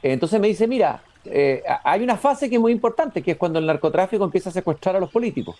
Entonces 0.00 0.40
me 0.40 0.46
dice, 0.46 0.68
mira, 0.68 1.02
eh, 1.24 1.64
hay 1.82 2.04
una 2.04 2.16
fase 2.16 2.48
que 2.48 2.54
es 2.54 2.60
muy 2.60 2.70
importante, 2.70 3.22
que 3.22 3.32
es 3.32 3.36
cuando 3.36 3.58
el 3.58 3.66
narcotráfico 3.66 4.22
empieza 4.22 4.50
a 4.50 4.52
secuestrar 4.52 4.94
a 4.94 5.00
los 5.00 5.10
políticos 5.10 5.56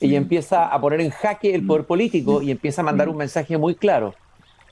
y 0.00 0.08
mm. 0.08 0.14
empieza 0.14 0.66
a 0.66 0.80
poner 0.80 1.00
en 1.00 1.10
jaque 1.10 1.54
el 1.54 1.64
poder 1.64 1.84
político 1.84 2.42
y 2.42 2.50
empieza 2.50 2.82
a 2.82 2.84
mandar 2.84 3.08
un 3.08 3.16
mensaje 3.16 3.56
muy 3.56 3.76
claro 3.76 4.16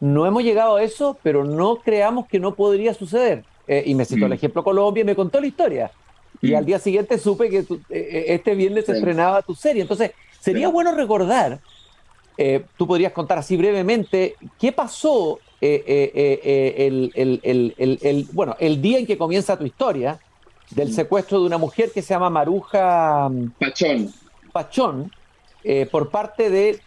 no 0.01 0.27
hemos 0.27 0.43
llegado 0.43 0.77
a 0.77 0.83
eso, 0.83 1.19
pero 1.23 1.45
no 1.45 1.77
creamos 1.77 2.27
que 2.27 2.41
no 2.41 2.55
podría 2.55 2.95
suceder. 2.95 3.45
Eh, 3.69 3.85
y 3.87 3.95
me 3.95 4.05
citó 4.05 4.25
el 4.25 4.33
mm. 4.33 4.35
ejemplo 4.35 4.65
Colombia 4.65 5.03
y 5.03 5.05
me 5.05 5.15
contó 5.15 5.41
la 5.41 5.47
historia. 5.47 5.93
Y 6.43 6.51
mm. 6.53 6.57
al 6.57 6.65
día 6.65 6.79
siguiente 6.81 7.19
supe 7.19 7.49
que 7.51 7.59
eh, 7.59 7.67
eh, 7.91 8.25
este 8.29 8.55
viernes 8.57 8.87
se 8.87 8.93
estrenaba 8.93 9.43
tu 9.43 9.55
serie. 9.55 9.83
Entonces, 9.83 10.11
sería 10.41 10.69
bueno 10.69 10.93
recordar, 10.93 11.61
tú 12.77 12.87
podrías 12.87 13.13
contar 13.13 13.39
así 13.39 13.57
brevemente, 13.57 14.35
qué 14.59 14.73
pasó 14.73 15.39
el, 15.61 17.13
bueno, 18.33 18.57
el 18.59 18.81
día 18.81 18.99
en 18.99 19.07
que 19.07 19.19
comienza 19.19 19.59
tu 19.59 19.67
historia 19.67 20.19
del 20.71 20.89
mm. 20.89 20.93
secuestro 20.93 21.41
de 21.41 21.47
una 21.47 21.59
mujer 21.59 21.93
que 21.93 22.01
se 22.01 22.15
llama 22.15 22.31
Maruja 22.31 23.31
Pachón. 23.59 24.13
Pachón, 24.53 25.13
por 25.93 26.09
parte 26.09 26.49
de 26.49 26.81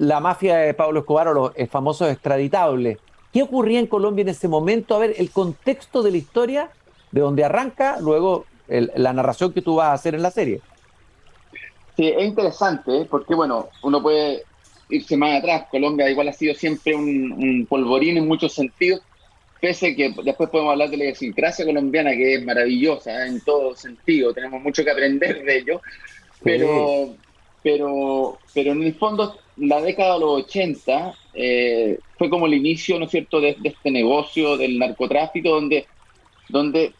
la 0.00 0.18
mafia 0.18 0.56
de 0.56 0.72
Pablo 0.72 1.00
Escobar 1.00 1.28
o 1.28 1.34
los 1.34 1.52
famosos 1.68 2.10
extraditables. 2.10 2.96
¿Qué 3.34 3.42
ocurría 3.42 3.78
en 3.78 3.86
Colombia 3.86 4.22
en 4.22 4.30
ese 4.30 4.48
momento? 4.48 4.96
A 4.96 4.98
ver, 4.98 5.14
el 5.18 5.30
contexto 5.30 6.02
de 6.02 6.10
la 6.10 6.16
historia, 6.16 6.70
de 7.12 7.20
donde 7.20 7.44
arranca, 7.44 7.98
luego 8.00 8.46
la 8.66 9.12
narración 9.12 9.52
que 9.52 9.60
tú 9.60 9.76
vas 9.76 9.88
a 9.88 9.92
hacer 9.92 10.14
en 10.14 10.22
la 10.22 10.30
serie. 10.30 10.62
Sí, 11.96 12.08
es 12.08 12.24
interesante, 12.24 13.02
¿eh? 13.02 13.06
porque 13.10 13.34
bueno, 13.34 13.68
uno 13.82 14.02
puede 14.02 14.44
irse 14.88 15.18
más 15.18 15.38
atrás. 15.38 15.66
Colombia 15.70 16.08
igual 16.08 16.28
ha 16.28 16.32
sido 16.32 16.54
siempre 16.54 16.94
un, 16.94 17.66
polvorín 17.68 18.16
en 18.16 18.26
muchos 18.26 18.54
sentidos, 18.54 19.02
pese 19.60 19.94
que 19.94 20.14
después 20.24 20.48
podemos 20.48 20.72
hablar 20.72 20.88
de 20.88 20.96
la 20.96 21.04
idiosincrasia 21.04 21.66
colombiana, 21.66 22.12
que 22.12 22.36
es 22.36 22.44
maravillosa 22.44 23.26
¿eh? 23.26 23.28
en 23.28 23.40
todo 23.42 23.76
sentido, 23.76 24.32
tenemos 24.32 24.62
mucho 24.62 24.82
que 24.82 24.90
aprender 24.90 25.44
de 25.44 25.58
ello, 25.58 25.82
pero, 26.42 27.14
pero, 27.62 28.38
pero 28.54 28.72
en 28.72 28.82
el 28.82 28.94
fondo 28.94 29.36
la 29.60 29.80
década 29.80 30.14
de 30.14 30.20
los 30.20 30.44
80 30.44 31.14
eh, 31.34 31.98
fue 32.16 32.30
como 32.30 32.46
el 32.46 32.54
inicio, 32.54 32.98
¿no 32.98 33.04
es 33.04 33.10
cierto?, 33.10 33.40
de, 33.40 33.56
este 33.62 33.90
negocio 33.90 34.56
del 34.56 34.78
narcotráfico, 34.78 35.50
donde, 35.50 35.86
donde 36.48 36.92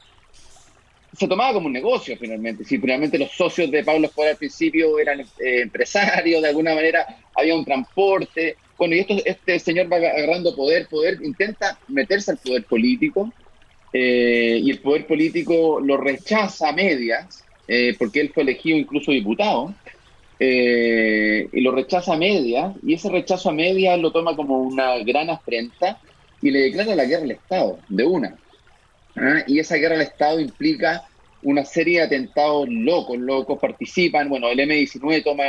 se 1.16 1.26
tomaba 1.26 1.54
como 1.54 1.66
un 1.66 1.72
negocio 1.72 2.16
finalmente. 2.18 2.64
Si 2.64 2.78
finalmente 2.78 3.18
los 3.18 3.30
socios 3.32 3.70
de 3.70 3.82
Pablo 3.82 4.06
Escobar 4.06 4.30
al 4.30 4.36
principio 4.36 4.98
eran 4.98 5.20
eh, 5.20 5.62
empresarios, 5.62 6.42
de 6.42 6.48
alguna 6.48 6.74
manera 6.74 7.06
había 7.34 7.56
un 7.56 7.64
transporte. 7.64 8.56
Bueno, 8.76 8.94
y 8.94 9.00
esto, 9.00 9.16
este 9.24 9.58
señor 9.58 9.90
va 9.90 9.96
agarrando 9.96 10.54
poder, 10.54 10.86
poder, 10.86 11.18
intenta 11.22 11.78
meterse 11.88 12.32
al 12.32 12.38
poder 12.38 12.64
político, 12.64 13.32
eh, 13.92 14.60
y 14.62 14.70
el 14.70 14.78
poder 14.80 15.06
político 15.06 15.80
lo 15.80 15.96
rechaza 15.96 16.68
a 16.68 16.72
medias, 16.72 17.44
porque 17.98 18.20
él 18.20 18.32
fue 18.34 18.42
elegido 18.42 18.76
incluso 18.76 19.12
diputado. 19.12 19.72
Eh, 20.42 21.50
y 21.52 21.60
lo 21.60 21.70
rechaza 21.70 22.14
a 22.14 22.16
media, 22.16 22.72
y 22.82 22.94
ese 22.94 23.10
rechazo 23.10 23.50
a 23.50 23.52
media 23.52 23.98
lo 23.98 24.10
toma 24.10 24.34
como 24.34 24.62
una 24.62 24.96
gran 25.00 25.28
afrenta 25.28 26.00
y 26.40 26.50
le 26.50 26.60
declara 26.60 26.94
la 26.94 27.04
guerra 27.04 27.24
al 27.24 27.30
Estado, 27.32 27.78
de 27.90 28.04
una. 28.06 28.38
¿ah? 29.16 29.44
Y 29.46 29.58
esa 29.58 29.76
guerra 29.76 29.96
al 29.96 30.00
Estado 30.00 30.40
implica 30.40 31.04
una 31.42 31.66
serie 31.66 31.98
de 31.98 32.06
atentados 32.06 32.66
locos, 32.70 33.18
locos, 33.18 33.58
participan, 33.58 34.30
bueno, 34.30 34.48
el 34.48 34.60
M-19 34.60 35.22
toma, 35.22 35.44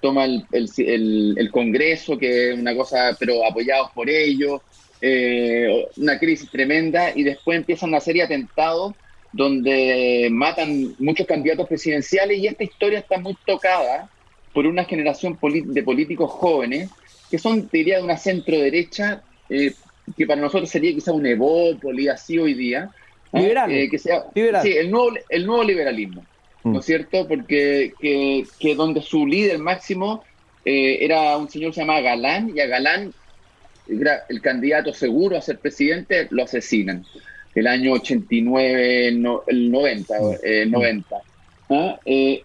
toma 0.00 0.24
el, 0.24 0.44
el, 0.50 1.50
Congreso, 1.52 2.18
que 2.18 2.50
es 2.50 2.58
una 2.58 2.74
cosa, 2.74 3.16
pero 3.20 3.46
apoyados 3.46 3.92
por 3.92 4.10
ellos, 4.10 4.60
eh, 5.00 5.86
una 5.98 6.18
crisis 6.18 6.50
tremenda, 6.50 7.12
y 7.14 7.22
después 7.22 7.58
empiezan 7.58 7.90
una 7.90 8.00
serie 8.00 8.22
de 8.22 8.34
atentados 8.34 8.94
donde 9.32 10.28
matan 10.32 10.96
muchos 10.98 11.28
candidatos 11.28 11.68
presidenciales, 11.68 12.38
y 12.38 12.48
esta 12.48 12.64
historia 12.64 12.98
está 12.98 13.18
muy 13.18 13.36
tocada 13.46 14.10
por 14.52 14.66
una 14.66 14.84
generación 14.84 15.38
de 15.40 15.82
políticos 15.82 16.30
jóvenes 16.30 16.90
que 17.30 17.38
son, 17.38 17.66
diría, 17.72 17.96
de 17.96 18.02
una 18.02 18.18
centro 18.18 18.58
derecha, 18.58 19.22
eh, 19.48 19.72
que 20.16 20.26
para 20.26 20.40
nosotros 20.40 20.68
sería 20.68 20.92
quizá 20.92 21.12
un 21.12 21.24
evópoli 21.24 22.08
así 22.08 22.38
hoy 22.38 22.52
día. 22.52 22.90
Liberal. 23.32 23.72
Eh, 23.72 23.88
que 23.88 23.98
sea, 23.98 24.26
Sí, 24.34 24.72
el 24.72 24.90
nuevo, 24.90 25.14
el 25.30 25.46
nuevo 25.46 25.64
liberalismo, 25.64 26.26
¿no 26.64 26.80
es 26.80 26.84
mm. 26.84 26.86
cierto? 26.86 27.26
Porque 27.26 27.94
que, 27.98 28.44
que, 28.58 28.74
donde 28.74 29.00
su 29.00 29.26
líder 29.26 29.58
máximo 29.58 30.22
eh, 30.66 30.98
era 31.00 31.38
un 31.38 31.48
señor 31.48 31.70
que 31.70 31.76
se 31.76 31.80
llamaba 31.80 32.02
Galán, 32.02 32.52
y 32.54 32.60
a 32.60 32.66
Galán, 32.66 33.14
era 33.88 34.24
el 34.28 34.42
candidato 34.42 34.92
seguro 34.92 35.38
a 35.38 35.40
ser 35.40 35.58
presidente, 35.58 36.28
lo 36.30 36.44
asesinan. 36.44 37.06
El 37.54 37.66
año 37.66 37.92
89, 37.92 39.08
el 39.08 39.22
90. 39.70 40.14
90 40.66 41.16
¿Ah? 41.70 41.98
y 42.04 42.44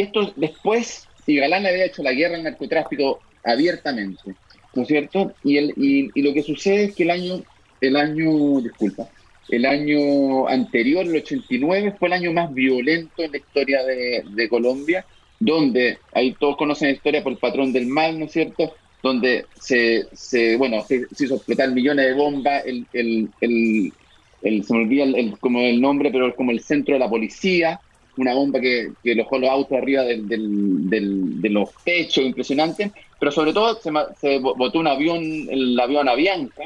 esto 0.00 0.32
después 0.36 1.06
y 1.26 1.36
Galán 1.36 1.66
había 1.66 1.86
hecho 1.86 2.02
la 2.02 2.12
guerra 2.12 2.36
al 2.36 2.44
narcotráfico 2.44 3.20
abiertamente, 3.44 4.34
¿no 4.74 4.82
es 4.82 4.88
cierto? 4.88 5.34
Y, 5.44 5.56
el, 5.56 5.72
y, 5.76 6.22
lo 6.22 6.32
que 6.32 6.42
sucede 6.42 6.84
es 6.84 6.94
que 6.94 7.04
el 7.04 7.10
año, 7.10 7.42
el 7.80 7.96
año, 7.96 8.60
disculpa, 8.60 9.08
el 9.48 9.66
año 9.66 10.48
anterior, 10.48 11.04
el 11.04 11.16
89, 11.16 11.94
fue 11.98 12.08
el 12.08 12.14
año 12.14 12.32
más 12.32 12.52
violento 12.52 13.22
en 13.22 13.32
la 13.32 13.38
historia 13.38 13.82
de, 13.84 14.48
Colombia 14.48 15.04
donde 15.38 15.98
ahí 16.14 16.36
todos 16.38 16.56
conocen 16.56 16.88
la 16.88 16.94
historia 16.94 17.22
por 17.22 17.32
el 17.32 17.38
patrón 17.38 17.72
del 17.72 17.86
mal, 17.88 18.16
¿no 18.16 18.26
es 18.26 18.32
cierto? 18.32 18.74
Donde 19.02 19.46
se, 19.60 20.06
se 20.12 20.56
bueno, 20.56 20.84
se, 20.84 21.04
hizo 21.18 21.34
explotar 21.34 21.72
millones 21.72 22.06
de 22.06 22.12
bombas, 22.14 22.64
el, 22.64 22.86
el, 22.92 23.28
el, 23.40 24.64
se 24.64 24.72
me 24.72 24.80
olvida 24.80 25.02
el, 25.02 25.36
como 25.40 25.60
el 25.60 25.80
nombre, 25.80 26.12
pero 26.12 26.28
es 26.28 26.36
como 26.36 26.52
el 26.52 26.60
centro 26.60 26.94
de 26.94 27.00
la 27.00 27.10
policía, 27.10 27.80
una 28.16 28.34
bomba 28.34 28.60
que, 28.60 28.92
que 29.02 29.14
dejó 29.14 29.38
los 29.38 29.50
autos 29.50 29.78
arriba 29.78 30.02
del, 30.02 30.28
del, 30.28 31.40
de 31.40 31.48
los 31.48 31.70
techos, 31.84 32.24
impresionante, 32.24 32.92
pero 33.18 33.32
sobre 33.32 33.52
todo 33.52 33.74
se, 33.80 33.90
se 34.20 34.38
botó 34.38 34.78
un 34.78 34.86
avión, 34.86 35.22
el 35.22 35.78
avión 35.78 36.08
Avianca, 36.08 36.64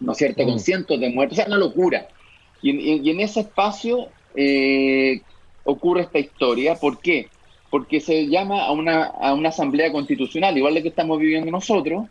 ¿no 0.00 0.12
es 0.12 0.18
cierto?, 0.18 0.44
con 0.44 0.54
mm. 0.54 0.60
cientos 0.60 1.00
de 1.00 1.10
muertos, 1.10 1.38
o 1.38 1.42
sea, 1.42 1.46
una 1.46 1.58
locura. 1.58 2.08
Y, 2.60 3.08
en 3.08 3.20
ese 3.20 3.40
espacio 3.40 4.08
eh, 4.34 5.20
ocurre 5.64 6.02
esta 6.02 6.18
historia, 6.18 6.74
¿por 6.74 6.98
qué? 6.98 7.28
Porque 7.70 8.00
se 8.00 8.26
llama 8.26 8.64
a 8.64 8.72
una, 8.72 9.04
a 9.04 9.34
una 9.34 9.50
asamblea 9.50 9.92
constitucional, 9.92 10.56
igual 10.56 10.74
de 10.74 10.82
que 10.82 10.88
estamos 10.88 11.18
viviendo 11.18 11.50
nosotros, 11.50 12.06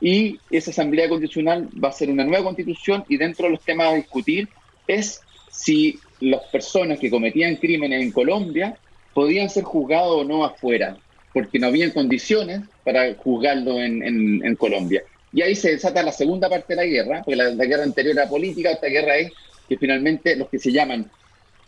y 0.00 0.40
esa 0.50 0.72
asamblea 0.72 1.08
constitucional 1.08 1.68
va 1.82 1.90
a 1.90 1.92
ser 1.92 2.10
una 2.10 2.24
nueva 2.24 2.42
constitución 2.42 3.04
y 3.08 3.16
dentro 3.16 3.46
de 3.46 3.52
los 3.52 3.60
temas 3.60 3.92
a 3.92 3.94
discutir 3.94 4.48
es 4.88 5.20
si 5.48 6.00
las 6.22 6.42
personas 6.44 6.98
que 6.98 7.10
cometían 7.10 7.56
crímenes 7.56 8.02
en 8.02 8.12
Colombia 8.12 8.76
podían 9.14 9.50
ser 9.50 9.64
juzgados 9.64 10.22
o 10.22 10.24
no 10.24 10.44
afuera, 10.44 10.96
porque 11.32 11.58
no 11.58 11.66
habían 11.66 11.90
condiciones 11.90 12.62
para 12.84 13.14
juzgarlo 13.14 13.80
en, 13.80 14.02
en, 14.44 14.56
Colombia. 14.56 15.02
Y 15.32 15.42
ahí 15.42 15.54
se 15.54 15.72
desata 15.72 16.02
la 16.02 16.12
segunda 16.12 16.48
parte 16.48 16.74
de 16.74 16.76
la 16.76 16.86
guerra, 16.86 17.22
porque 17.24 17.36
la, 17.36 17.50
guerra 17.50 17.84
anterior 17.84 18.16
era 18.16 18.28
política, 18.28 18.70
esta 18.70 18.86
guerra 18.86 19.16
es 19.16 19.32
que 19.68 19.76
finalmente 19.76 20.36
los 20.36 20.48
que 20.48 20.58
se 20.58 20.72
llaman 20.72 21.10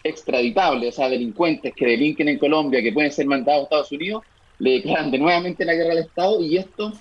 extraditables, 0.02 0.94
o 0.94 0.96
sea, 0.96 1.08
delincuentes 1.08 1.73
que 1.75 1.87
delinquen 1.87 2.28
en 2.28 2.38
Colombia, 2.38 2.82
que 2.82 2.92
pueden 2.92 3.11
ser 3.11 3.26
mandados 3.26 3.61
a 3.61 3.64
Estados 3.64 3.92
Unidos, 3.92 4.23
le 4.58 4.73
declaran 4.73 5.11
de 5.11 5.18
nuevamente 5.18 5.64
la 5.64 5.75
guerra 5.75 5.92
al 5.92 5.99
Estado 5.99 6.40
y 6.42 6.56
esto 6.58 6.92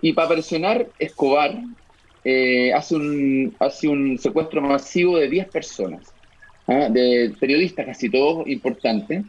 y 0.00 0.12
para 0.12 0.28
presionar, 0.28 0.88
Escobar 0.98 1.58
eh, 2.24 2.72
hace, 2.72 2.96
un, 2.96 3.56
hace 3.58 3.88
un 3.88 4.18
secuestro 4.18 4.60
masivo 4.60 5.18
de 5.18 5.28
10 5.28 5.48
personas, 5.48 6.12
¿ah? 6.66 6.88
de 6.90 7.32
periodistas 7.38 7.86
casi 7.86 8.10
todos 8.10 8.46
importantes. 8.48 9.24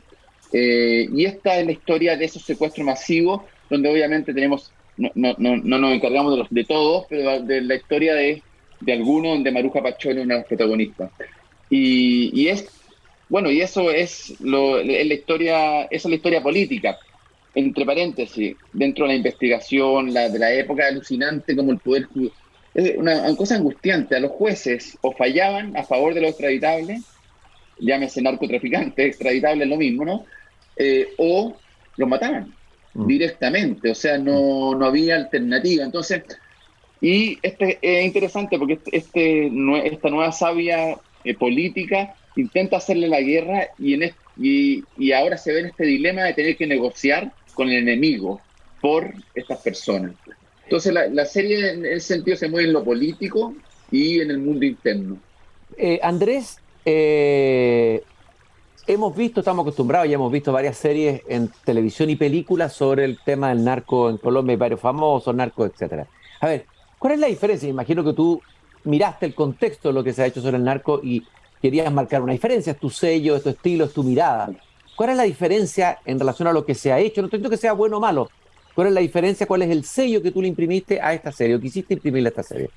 Eh, 0.53 1.07
y 1.13 1.25
esta 1.25 1.59
es 1.59 1.65
la 1.65 1.71
historia 1.71 2.15
de 2.15 2.25
esos 2.25 2.43
secuestros 2.43 2.85
masivos, 2.85 3.41
donde 3.69 3.89
obviamente 3.89 4.33
tenemos, 4.33 4.71
no, 4.97 5.11
no, 5.15 5.35
no, 5.37 5.57
no 5.57 5.77
nos 5.77 5.93
encargamos 5.93 6.33
de, 6.33 6.39
los, 6.39 6.49
de 6.49 6.63
todos, 6.63 7.05
pero 7.09 7.41
de 7.41 7.61
la 7.61 7.75
historia 7.75 8.15
de, 8.15 8.41
de 8.79 8.93
algunos, 8.93 9.33
donde 9.33 9.51
Maruja 9.51 9.81
Pachón 9.81 10.17
es 10.17 10.25
una 10.25 10.35
de 10.35 10.39
las 10.41 10.47
protagonistas. 10.47 11.11
Y, 11.69 12.31
y, 12.33 12.47
es, 12.47 12.69
bueno, 13.27 13.51
y 13.51 13.61
eso 13.61 13.91
es, 13.91 14.39
lo, 14.39 14.81
la 14.81 15.13
historia, 15.13 15.83
esa 15.83 15.89
es 15.91 16.05
la 16.05 16.15
historia 16.15 16.41
política 16.41 16.97
entre 17.57 17.85
paréntesis, 17.85 18.55
dentro 18.71 19.05
de 19.05 19.13
la 19.13 19.17
investigación 19.17 20.13
la, 20.13 20.29
de 20.29 20.37
la 20.37 20.53
época 20.53 20.85
alucinante 20.85 21.55
como 21.55 21.71
el 21.71 21.79
poder 21.79 22.07
es 22.75 22.95
una, 22.95 23.35
cosa 23.35 23.55
angustiante. 23.55 24.15
A 24.15 24.19
los 24.19 24.31
jueces 24.31 24.97
o 25.01 25.11
fallaban 25.11 25.75
a 25.75 25.83
favor 25.83 26.13
de 26.13 26.21
los 26.21 26.29
extraditables, 26.29 27.01
llámese 27.79 28.21
narcotraficantes, 28.21 29.07
extraditables 29.07 29.67
lo 29.67 29.77
mismo, 29.77 30.05
¿no? 30.05 30.25
Eh, 30.75 31.09
o 31.17 31.55
los 31.97 32.09
mataban 32.09 32.53
mm. 32.93 33.07
directamente, 33.07 33.91
o 33.91 33.95
sea, 33.95 34.17
no, 34.17 34.75
no 34.75 34.85
había 34.85 35.15
alternativa. 35.15 35.83
Entonces, 35.83 36.23
y 37.01 37.37
este 37.41 37.79
es 37.81 38.05
interesante 38.05 38.57
porque 38.57 38.73
este, 38.73 38.97
este 38.97 39.51
esta 39.85 40.09
nueva 40.09 40.31
savia 40.31 40.97
eh, 41.23 41.35
política 41.35 42.15
intenta 42.35 42.77
hacerle 42.77 43.07
la 43.07 43.21
guerra 43.21 43.67
y, 43.77 43.93
en 43.93 44.11
y, 44.37 44.83
y 44.97 45.11
ahora 45.11 45.37
se 45.37 45.53
ve 45.53 45.61
en 45.61 45.65
este 45.67 45.85
dilema 45.85 46.23
de 46.23 46.33
tener 46.33 46.57
que 46.57 46.67
negociar 46.67 47.31
con 47.53 47.69
el 47.69 47.79
enemigo 47.79 48.39
por 48.81 49.13
estas 49.33 49.59
personas. 49.59 50.13
Entonces 50.63 50.93
la, 50.93 51.25
serie 51.25 51.71
en 51.71 51.85
ese 51.85 52.15
sentido 52.15 52.35
se 52.35 52.49
mueve 52.49 52.67
en 52.67 52.73
lo 52.73 52.83
político 52.83 53.55
y 53.89 54.19
en 54.19 54.31
el 54.31 54.39
mundo 54.39 54.65
interno. 54.65 55.17
Eh, 55.77 55.99
Andrés, 56.03 56.59
eh, 56.89 58.01
hemos 58.87 59.13
visto, 59.13 59.41
estamos 59.41 59.63
acostumbrados, 59.63 60.07
ya 60.07 60.15
hemos 60.15 60.31
visto 60.31 60.53
varias 60.53 60.77
series 60.77 61.21
en 61.27 61.51
televisión 61.65 62.09
y 62.09 62.15
películas 62.15 62.71
sobre 62.71 63.03
el 63.03 63.19
tema 63.25 63.49
del 63.49 63.65
narco 63.65 64.09
en 64.09 64.17
Colombia, 64.17 64.53
hay 64.53 64.57
varios 64.57 64.79
famosos, 64.79 65.35
narcos, 65.35 65.69
etcétera. 65.69 66.07
A 66.39 66.47
ver, 66.47 66.65
¿cuál 66.97 67.15
es 67.15 67.19
la 67.19 67.27
diferencia? 67.27 67.67
Imagino 67.67 68.05
que 68.05 68.13
tú 68.13 68.41
miraste 68.85 69.25
el 69.25 69.35
contexto 69.35 69.89
de 69.89 69.95
lo 69.95 70.01
que 70.01 70.13
se 70.13 70.23
ha 70.23 70.27
hecho 70.27 70.41
sobre 70.41 70.55
el 70.55 70.63
narco 70.63 71.01
y 71.03 71.27
querías 71.61 71.91
marcar 71.91 72.21
una 72.21 72.31
diferencia, 72.31 72.71
es 72.71 72.79
tu 72.79 72.89
sello, 72.89 73.35
es 73.35 73.43
tu 73.43 73.49
estilo, 73.49 73.83
es 73.83 73.91
tu 73.91 74.03
mirada. 74.03 74.49
¿Cuál 74.95 75.09
es 75.09 75.17
la 75.17 75.23
diferencia 75.23 75.99
en 76.05 76.17
relación 76.17 76.47
a 76.47 76.53
lo 76.53 76.65
que 76.65 76.73
se 76.73 76.93
ha 76.93 76.99
hecho? 76.99 77.21
No 77.21 77.25
entiendo 77.25 77.49
que 77.49 77.57
sea 77.57 77.73
bueno 77.73 77.97
o 77.97 77.99
malo. 77.99 78.29
¿Cuál 78.73 78.87
es 78.87 78.93
la 78.93 79.01
diferencia? 79.01 79.45
¿Cuál 79.45 79.63
es 79.63 79.71
el 79.71 79.83
sello 79.83 80.21
que 80.21 80.31
tú 80.31 80.41
le 80.41 80.47
imprimiste 80.47 81.01
a 81.01 81.13
esta 81.13 81.33
serie 81.33 81.55
o 81.55 81.59
quisiste 81.59 81.95
imprimirle 81.95 82.29
a 82.29 82.31
esta 82.31 82.43
serie? 82.43 82.69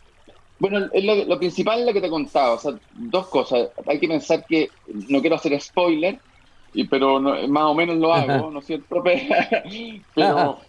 Bueno, 0.60 0.90
lo, 0.92 1.38
principal 1.38 1.80
es 1.80 1.86
lo 1.86 1.92
que 1.94 2.02
te 2.02 2.10
contaba, 2.10 2.52
o 2.52 2.58
sea, 2.58 2.72
dos 2.92 3.28
cosas. 3.28 3.70
Hay 3.86 3.98
que 3.98 4.06
pensar 4.06 4.44
que 4.46 4.68
no 5.08 5.22
quiero 5.22 5.36
hacer 5.36 5.58
spoiler, 5.58 6.18
y, 6.74 6.84
pero 6.84 7.18
más 7.18 7.64
o 7.64 7.74
menos 7.74 7.96
lo 7.96 8.12
hago, 8.14 8.50
¿no 8.50 8.60
es 8.60 8.66
cierto? 8.66 9.02
Pero, 10.14 10.60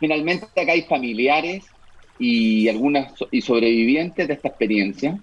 finalmente 0.00 0.46
acá 0.46 0.72
hay 0.72 0.82
familiares 0.82 1.64
y 2.18 2.68
algunas 2.68 3.12
y 3.30 3.40
sobrevivientes 3.40 4.26
de 4.26 4.34
esta 4.34 4.48
experiencia. 4.48 5.18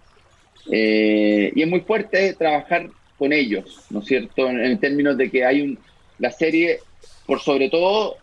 Eh, 0.71 1.51
y 1.53 1.61
es 1.61 1.67
muy 1.67 1.81
fuerte 1.81 2.33
trabajar 2.33 2.89
con 3.17 3.33
ellos, 3.33 3.85
¿no 3.89 3.99
es 3.99 4.05
cierto? 4.05 4.49
En, 4.49 4.79
términos 4.79 5.17
de 5.17 5.29
que 5.29 5.45
hay 5.45 5.61
un. 5.61 5.79
La 6.17 6.31
serie, 6.31 6.79
por 7.25 7.41
sobre 7.41 7.69
todo, 7.69 8.15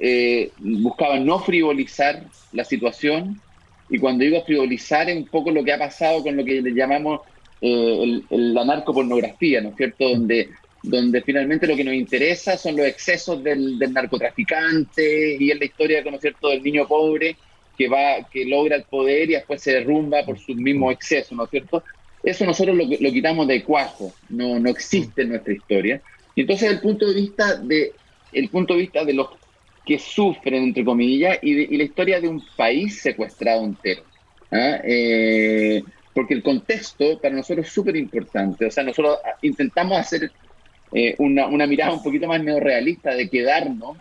eh, 0.00 0.50
buscaba 0.58 1.20
no 1.20 1.38
frivolizar 1.38 2.24
la 2.52 2.64
situación, 2.64 3.40
y 3.88 3.98
cuando 3.98 4.24
digo 4.24 4.42
frivolizar 4.44 5.08
es 5.08 5.16
un 5.16 5.26
poco 5.26 5.50
lo 5.50 5.62
que 5.62 5.72
ha 5.72 5.78
pasado 5.78 6.22
con 6.22 6.36
lo 6.36 6.44
que 6.44 6.60
le 6.60 6.72
llamamos 6.72 7.20
eh, 7.60 8.22
la 8.30 8.64
narcopornografía, 8.64 9.60
¿no 9.60 9.70
es 9.70 9.76
cierto? 9.76 10.08
Donde, 10.08 10.50
donde 10.82 11.22
finalmente 11.22 11.66
lo 11.66 11.76
que 11.76 11.84
nos 11.84 11.94
interesa 11.94 12.56
son 12.56 12.76
los 12.76 12.86
excesos 12.86 13.42
del, 13.42 13.78
narcotraficante 13.78 15.36
y 15.38 15.50
es 15.50 15.58
la 15.58 15.64
historia, 15.64 16.02
¿no 16.02 16.16
es 16.16 16.20
cierto?, 16.20 16.48
del 16.48 16.62
niño 16.62 16.86
pobre 16.86 17.36
que 17.78 17.88
va, 17.88 18.26
que 18.30 18.44
logra 18.44 18.76
el 18.76 18.84
poder 18.84 19.30
y 19.30 19.34
después 19.34 19.62
se 19.62 19.72
derrumba 19.72 20.24
por 20.24 20.38
sus 20.38 20.56
mismos 20.56 20.92
excesos, 20.92 21.36
¿no 21.36 21.44
es 21.44 21.50
cierto? 21.50 21.82
Eso 22.22 22.44
nosotros 22.44 22.76
lo, 22.76 23.12
quitamos 23.12 23.46
de 23.46 23.62
cuajo, 23.62 24.12
no, 24.30 24.58
no 24.58 24.68
existe 24.68 25.22
en 25.22 25.28
nuestra 25.28 25.52
historia. 25.52 26.00
Y 26.34 26.40
entonces 26.40 26.70
el 26.70 26.80
punto 26.80 27.06
de 27.06 27.14
vista 27.14 27.56
de, 27.56 27.92
el 28.32 28.48
punto 28.48 28.74
de 28.74 28.80
vista 28.80 29.04
de 29.04 29.12
los 29.12 29.28
que 29.86 29.98
sufren, 29.98 30.64
entre 30.64 30.84
comillas, 30.84 31.38
y, 31.42 31.76
la 31.76 31.84
historia 31.84 32.20
de 32.20 32.28
un 32.28 32.42
país 32.56 33.00
secuestrado 33.00 33.64
entero. 33.64 34.02
¿ah? 34.50 34.80
Eh, 34.84 35.82
porque 36.16 36.32
el 36.32 36.42
contexto 36.42 37.20
para 37.20 37.36
nosotros 37.36 37.66
es 37.66 37.72
súper 37.74 37.94
importante. 37.94 38.64
O 38.64 38.70
sea, 38.70 38.82
nosotros 38.82 39.18
intentamos 39.42 39.98
hacer 39.98 40.32
eh, 40.94 41.14
una, 41.18 41.66
mirada 41.66 41.92
un 41.92 42.02
poquito 42.02 42.26
más 42.26 42.42
neorrealista 42.42 43.14
de 43.14 43.28
quedarnos, 43.28 43.98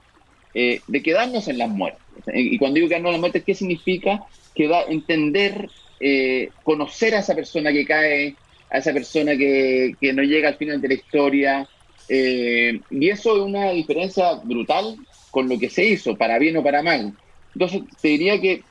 eh, 0.54 0.80
de 0.88 1.04
quedarnos 1.04 1.50
en 1.50 1.58
las 1.58 1.70
muertes. 1.70 2.02
Y 2.34 2.58
cuando 2.58 2.76
digo 2.76 2.88
quedarnos 2.88 3.10
en 3.10 3.14
las 3.16 3.20
muertes, 3.20 3.44
¿qué 3.44 3.54
significa? 3.54 4.24
Queda, 4.56 4.84
entender 4.88 5.70
eh, 6.00 6.52
conocer 6.64 7.16
a 7.16 7.20
esa 7.20 7.36
persona 7.36 7.74
que 7.74 7.86
cae, 7.86 8.36
a 8.70 8.78
esa 8.78 8.94
persona 8.94 9.36
que, 9.36 9.94
no 10.14 10.24
llega 10.24 10.48
al 10.48 10.56
final 10.56 10.80
de 10.80 10.88
la 10.88 10.94
historia. 10.94 11.68
Y 12.08 13.10
eso 13.10 13.36
es 13.36 13.42
una 13.42 13.72
diferencia 13.72 14.36
brutal 14.36 14.96
con 15.36 15.50
lo 15.50 15.60
que 15.60 15.70
se 15.70 15.84
hizo, 15.84 16.16
para 16.16 16.40
bien 16.40 16.56
o 16.56 16.64
para 16.64 16.82
mal. 16.82 17.14
Entonces, 17.54 17.82
te 18.02 18.08
diría 18.08 18.40
que, 18.40 18.64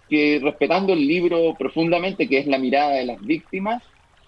respetando 0.43 0.95
el 0.95 1.07
libro 1.07 1.55
profundamente, 1.59 2.27
que 2.27 2.39
es 2.39 2.47
la 2.47 2.57
mirada 2.57 2.95
de 2.95 3.05
las 3.05 3.21
víctimas, 3.21 3.83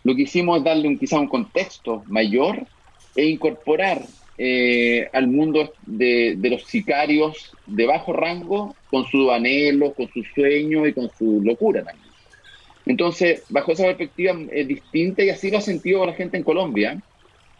lo 0.04 0.14
que 0.14 0.24
hicimos 0.24 0.58
es 0.58 0.64
darle 0.64 0.86
un, 0.86 0.98
quizá 0.98 1.18
un 1.18 1.28
contexto 1.28 2.04
mayor 2.08 2.66
e 3.14 3.24
incorporar 3.24 4.02
eh, 4.36 5.08
al 5.14 5.28
mundo 5.28 5.72
de, 5.86 6.36
los 6.42 6.64
sicarios 6.64 7.52
de 7.64 7.86
bajo 7.86 8.12
rango 8.12 8.76
con 8.90 9.06
su 9.06 9.30
anhelo, 9.30 9.94
con 9.94 10.06
sus 10.12 10.26
sueños 10.34 10.88
y 10.88 10.92
con 10.92 11.10
su 11.16 11.40
locura 11.42 11.82
también. 11.82 12.12
Entonces, 12.84 13.44
bajo 13.48 13.72
esa 13.72 13.84
perspectiva 13.84 14.36
es 14.52 14.68
distinta 14.68 15.24
y 15.24 15.30
así 15.30 15.50
lo 15.50 15.56
ha 15.56 15.62
sentido 15.62 16.04
la 16.04 16.12
gente 16.12 16.36
en 16.36 16.42
Colombia, 16.42 17.00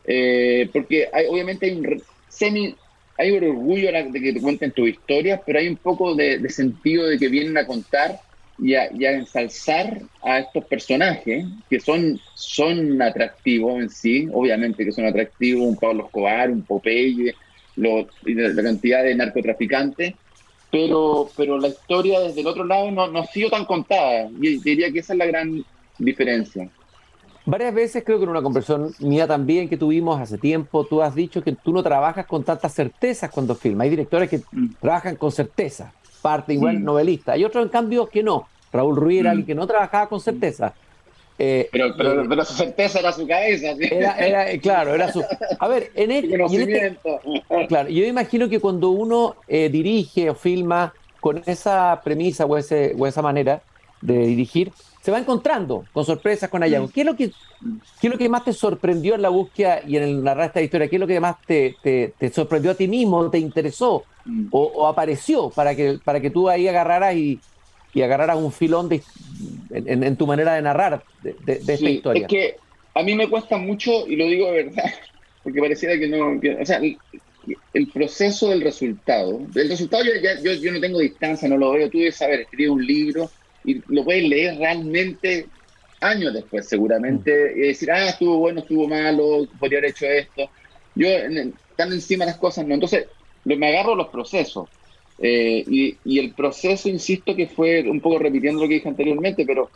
eh, 0.04 0.68
porque 0.70 1.08
hay, 1.10 1.24
obviamente 1.30 1.64
hay 1.64 1.72
un 1.72 2.02
semi, 2.28 2.74
hay 3.18 3.31
un 3.33 3.44
orgullo 3.44 3.92
de 3.92 4.20
que 4.20 4.33
te 4.33 4.40
cuenten 4.40 4.72
tus 4.72 4.88
historias, 4.88 5.40
pero 5.44 5.59
hay 5.59 5.68
un 5.68 5.76
poco 5.76 6.14
de, 6.14 6.48
sentido 6.50 7.07
de 7.07 7.18
que 7.18 7.29
vienen 7.29 7.57
a 7.57 7.66
contar 7.66 8.20
y 8.59 8.74
a, 8.74 8.88
ensalzar 8.88 10.00
a 10.22 10.40
estos 10.40 10.64
personajes 10.64 11.44
que 11.68 11.81
son, 11.81 12.18
son 12.35 13.00
atractivos 13.00 13.81
en 13.81 13.90
sí, 13.90 14.29
obviamente 14.33 14.85
que 14.85 14.92
son 14.92 15.07
atractivos, 15.07 15.66
un 15.66 15.76
Pablo 15.76 16.07
Escobar, 16.07 16.50
un 16.50 16.62
Popeye, 16.62 17.35
la 17.76 18.62
cantidad 18.62 19.02
de 19.02 19.14
narcotraficantes, 19.14 20.14
pero, 20.70 21.31
pero 21.37 21.59
la 21.59 21.68
historia 21.68 22.20
desde 22.20 22.40
el 22.40 22.46
otro 22.46 22.64
lado 22.64 22.90
no, 22.90 23.09
no 23.09 23.20
ha 23.20 23.26
sido 23.26 23.50
tan 23.50 23.64
contada. 23.64 24.29
Y 24.40 24.59
diría 24.59 24.90
que 24.90 24.98
esa 24.98 25.12
es 25.12 25.18
la 25.18 25.26
gran 25.26 25.64
diferencia. 25.98 26.68
Varias 27.46 27.72
veces, 27.72 28.02
creo 28.04 28.18
que 28.18 28.24
en 28.24 28.30
una 28.30 28.42
conversación 28.42 28.92
mía 28.98 29.28
también 29.28 29.68
que 29.68 29.76
tuvimos 29.76 30.20
hace 30.20 30.37
tiempo, 30.37 30.85
tú 30.85 31.00
has 31.00 31.14
dicho 31.14 31.42
que 31.44 31.52
tú 31.52 31.72
no 31.72 31.80
trabajas 31.80 32.26
con 32.26 32.42
tantas 32.42 32.74
certezas 32.74 33.30
cuando 33.30 33.54
filmas. 33.54 33.85
Hay 33.85 33.90
directores 33.90 34.28
que 34.28 34.38
mm. 34.50 34.74
trabajan 34.80 35.14
con 35.14 35.30
certeza, 35.30 35.92
parte 36.20 36.54
igual 36.54 36.82
novelista. 36.82 37.32
Hay 37.32 37.44
otros, 37.44 37.64
en 37.64 37.68
cambio, 37.70 38.09
que 38.09 38.24
no. 38.24 38.48
Raúl 38.72 38.96
Ruiz 38.96 39.20
era 39.20 39.28
mm. 39.28 39.30
alguien 39.30 39.46
que 39.46 39.54
no 39.54 39.64
trabajaba 39.64 40.09
con 40.09 40.20
certeza. 40.20 40.74
Eh, 41.38 41.68
pero, 41.70 41.94
pero, 41.96 42.22
eh, 42.22 42.26
pero, 42.28 42.44
su 42.44 42.54
certeza 42.54 42.98
era 42.98 43.12
su 43.12 43.28
cabeza. 43.28 43.76
Era, 43.78 44.50
eh, 44.50 44.59
claro, 44.59 44.92
era 44.92 45.12
su. 45.12 45.22
A 45.61 45.68
ver, 45.68 45.92
en, 45.94 46.11
el, 46.11 46.40
este 46.40 46.96
claro, 47.68 47.88
yo 47.88 48.04
imagino 48.04 48.48
que 48.48 48.59
cuando 48.59 48.90
uno 48.90 49.37
dirige 49.46 50.30
o 50.30 50.35
filma 50.35 50.92
con 51.20 51.42
esa 51.46 52.00
premisa 52.02 52.44
o, 52.44 52.56
ese, 52.56 52.94
o 52.98 53.06
esa 53.06 53.22
manera 53.22 53.62
de 54.00 54.18
dirigir, 54.26 54.72
se 55.07 55.12
va 55.12 55.21
encontrando 55.21 55.85
con 55.92 56.05
sorpresas, 56.05 56.51
con 56.51 56.62
hallazgos. 56.62 56.90
¿Qué 56.90 57.03
es 57.03 57.07
lo 57.07 57.14
que, 57.14 57.29
qué 58.01 58.09
es 58.09 58.12
lo 58.12 58.19
que 58.19 58.29
más 58.29 58.45
te 58.45 58.53
sorprendió 58.53 59.14
en 59.14 59.23
la 59.23 59.29
búsqueda 59.29 59.81
y 59.87 59.97
en 59.97 60.03
el 60.03 60.25
narrar 60.25 60.47
esta 60.47 60.61
historia? 60.61 60.88
¿Qué 60.88 60.97
es 60.97 61.01
lo 61.01 61.07
que 61.07 61.21
más 61.21 61.37
te, 61.47 61.77
te, 61.81 62.29
sorprendió 62.31 62.73
a 62.73 62.75
ti 62.75 62.88
mismo, 62.88 63.31
te 63.31 63.38
interesó 63.38 64.03
mm. 64.25 64.49
o, 64.51 64.85
apareció 64.88 65.51
para 65.51 65.77
que, 65.77 66.01
para 66.05 66.19
que 66.19 66.31
tú 66.31 66.49
ahí 66.49 66.66
agarraras 66.66 67.14
y, 67.14 67.38
y 67.95 68.03
agarraras 68.03 68.37
un 68.37 68.51
filón 68.51 68.88
de, 68.88 69.01
en, 69.71 70.16
tu 70.16 70.27
manera 70.27 70.55
de 70.55 70.62
narrar 70.62 71.05
de, 71.23 71.53
esta 71.53 71.88
historia? 71.88 72.23
Es 72.23 72.29
que 72.29 72.57
a 72.92 73.05
mí 73.05 73.14
me 73.14 73.31
cuesta 73.31 73.59
mucho, 73.59 74.09
y 74.09 74.16
lo 74.16 74.25
digo 74.25 74.51
de 74.51 74.64
verdad, 74.64 74.90
porque 75.45 75.61
pareciera 75.61 75.97
que 75.97 76.09
no... 76.09 76.33
o 76.61 76.66
sea, 76.66 76.81
el, 77.75 77.87
proceso 77.95 78.51
del 78.51 78.62
resultado. 78.62 79.40
El 79.55 79.69
resultado 79.69 80.03
yo, 80.03 80.11
yo, 80.42 80.53
yo, 80.55 80.73
no 80.73 80.81
tengo 80.81 80.99
distancia, 80.99 81.49
no 81.49 81.57
lo 81.57 81.71
veo. 81.71 81.88
Tú 81.88 81.99
debes 81.99 82.16
saber, 82.16 82.40
escribir 82.40 82.71
un 82.71 82.85
libro 82.85 83.31
y 83.66 83.83
lo 83.88 84.05
puedes 84.05 84.26
leer 84.29 84.57
realmente 84.57 85.46
años 86.00 86.33
después, 86.33 86.68
seguramente, 86.68 87.31
mm. 87.31 87.59
y 87.59 87.61
decir, 87.68 87.90
ah, 87.90 88.09
estuvo 88.09 88.38
bueno, 88.38 88.61
estuvo 88.61 88.88
malo, 88.88 89.46
podría 89.59 89.81
haber 89.81 89.90
hecho 89.90 90.07
esto. 90.07 90.48
Yo, 90.94 91.09
están 91.09 91.92
encima 91.92 92.24
de 92.24 92.31
las 92.31 92.40
cosas, 92.40 92.66
no. 92.66 92.74
Entonces, 92.74 93.07
me 93.44 93.68
agarro 93.68 93.94
los 93.94 94.09
procesos. 94.09 94.68
Eh, 95.18 95.64
y, 96.05 96.18
el 96.18 96.33
proceso, 96.33 96.88
insisto, 96.88 97.35
que 97.35 97.46
fue 97.46 97.83
un 97.88 98.00
poco 98.00 98.18
repitiendo 98.18 98.62
lo 98.62 98.68
que 98.68 98.74
dije 98.74 98.88
anteriormente, 98.88 99.44
pero, 99.46 99.70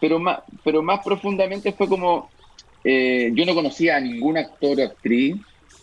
pero, 0.00 0.18
más, 0.18 0.40
pero 0.64 0.82
más 0.82 1.04
profundamente 1.04 1.72
fue 1.72 1.88
como, 1.88 2.30
eh, 2.84 3.30
yo 3.34 3.44
no 3.44 3.54
conocía 3.54 3.96
a 3.96 4.00
ningún 4.00 4.38
actor 4.38 4.80
o 4.80 4.84
actriz, 4.84 5.36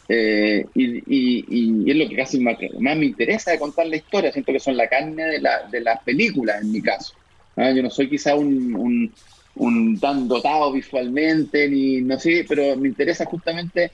eh, 0.07 0.65
y, 0.75 1.89
es 1.89 1.95
lo 1.95 2.09
que 2.09 2.15
casi 2.15 2.39
más, 2.39 2.57
me 2.79 3.05
interesa 3.05 3.51
de 3.51 3.59
contar 3.59 3.87
la 3.87 3.95
historia, 3.95 4.31
siento 4.31 4.51
que 4.51 4.59
son 4.59 4.77
la 4.77 4.87
carne 4.87 5.23
de, 5.23 5.39
la, 5.39 5.67
de 5.67 5.81
las 5.81 6.01
películas 6.03 6.61
en 6.61 6.71
mi 6.71 6.81
caso. 6.81 7.13
Ah, 7.55 7.71
yo 7.71 7.81
no 7.81 7.89
soy 7.89 8.09
quizá 8.09 8.35
un, 8.35 9.13
tan 10.01 10.27
dotado 10.27 10.71
visualmente, 10.71 11.67
ni 11.69 12.01
no 12.01 12.19
sé, 12.19 12.45
pero 12.47 12.75
me 12.75 12.89
interesa 12.89 13.25
justamente, 13.25 13.91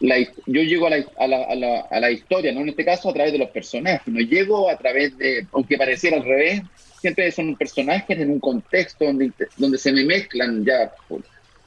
la, 0.00 0.18
yo 0.18 0.62
llego 0.62 0.86
a 0.86 0.90
la, 0.90 1.04
a, 1.18 1.26
la, 1.26 1.80
a, 1.90 2.00
la, 2.00 2.10
historia, 2.10 2.52
¿no? 2.52 2.60
en 2.60 2.68
este 2.68 2.84
caso 2.84 3.08
a 3.08 3.14
través 3.14 3.32
de 3.32 3.38
los 3.38 3.50
personajes, 3.50 4.06
no 4.06 4.20
llego 4.20 4.68
a 4.68 4.76
través 4.76 5.16
de, 5.16 5.46
aunque 5.52 5.78
pareciera 5.78 6.18
al 6.18 6.24
revés, 6.24 6.62
siempre 7.00 7.32
son 7.32 7.56
personajes 7.56 8.18
en 8.18 8.30
un 8.30 8.40
contexto 8.40 9.06
donde, 9.06 9.32
donde 9.56 9.78
se 9.78 9.92
me 9.92 10.04
mezclan 10.04 10.64
ya 10.64 10.92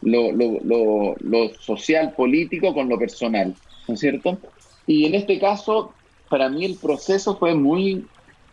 lo, 0.02 0.32
lo, 0.32 1.15
lo 1.19 1.54
social, 1.56 2.13
político 2.15 2.74
con 2.74 2.88
lo 2.89 3.00
personal, 3.00 3.56
¿no 3.88 3.93
es 3.93 4.00
cierto? 4.00 4.39
Y 4.86 5.06
en 5.06 5.15
este 5.15 5.39
caso, 5.39 5.93
para 6.30 6.50
mí 6.50 6.65
el 6.65 6.76
proceso 6.76 7.38
fue 7.38 7.56
muy 7.56 8.06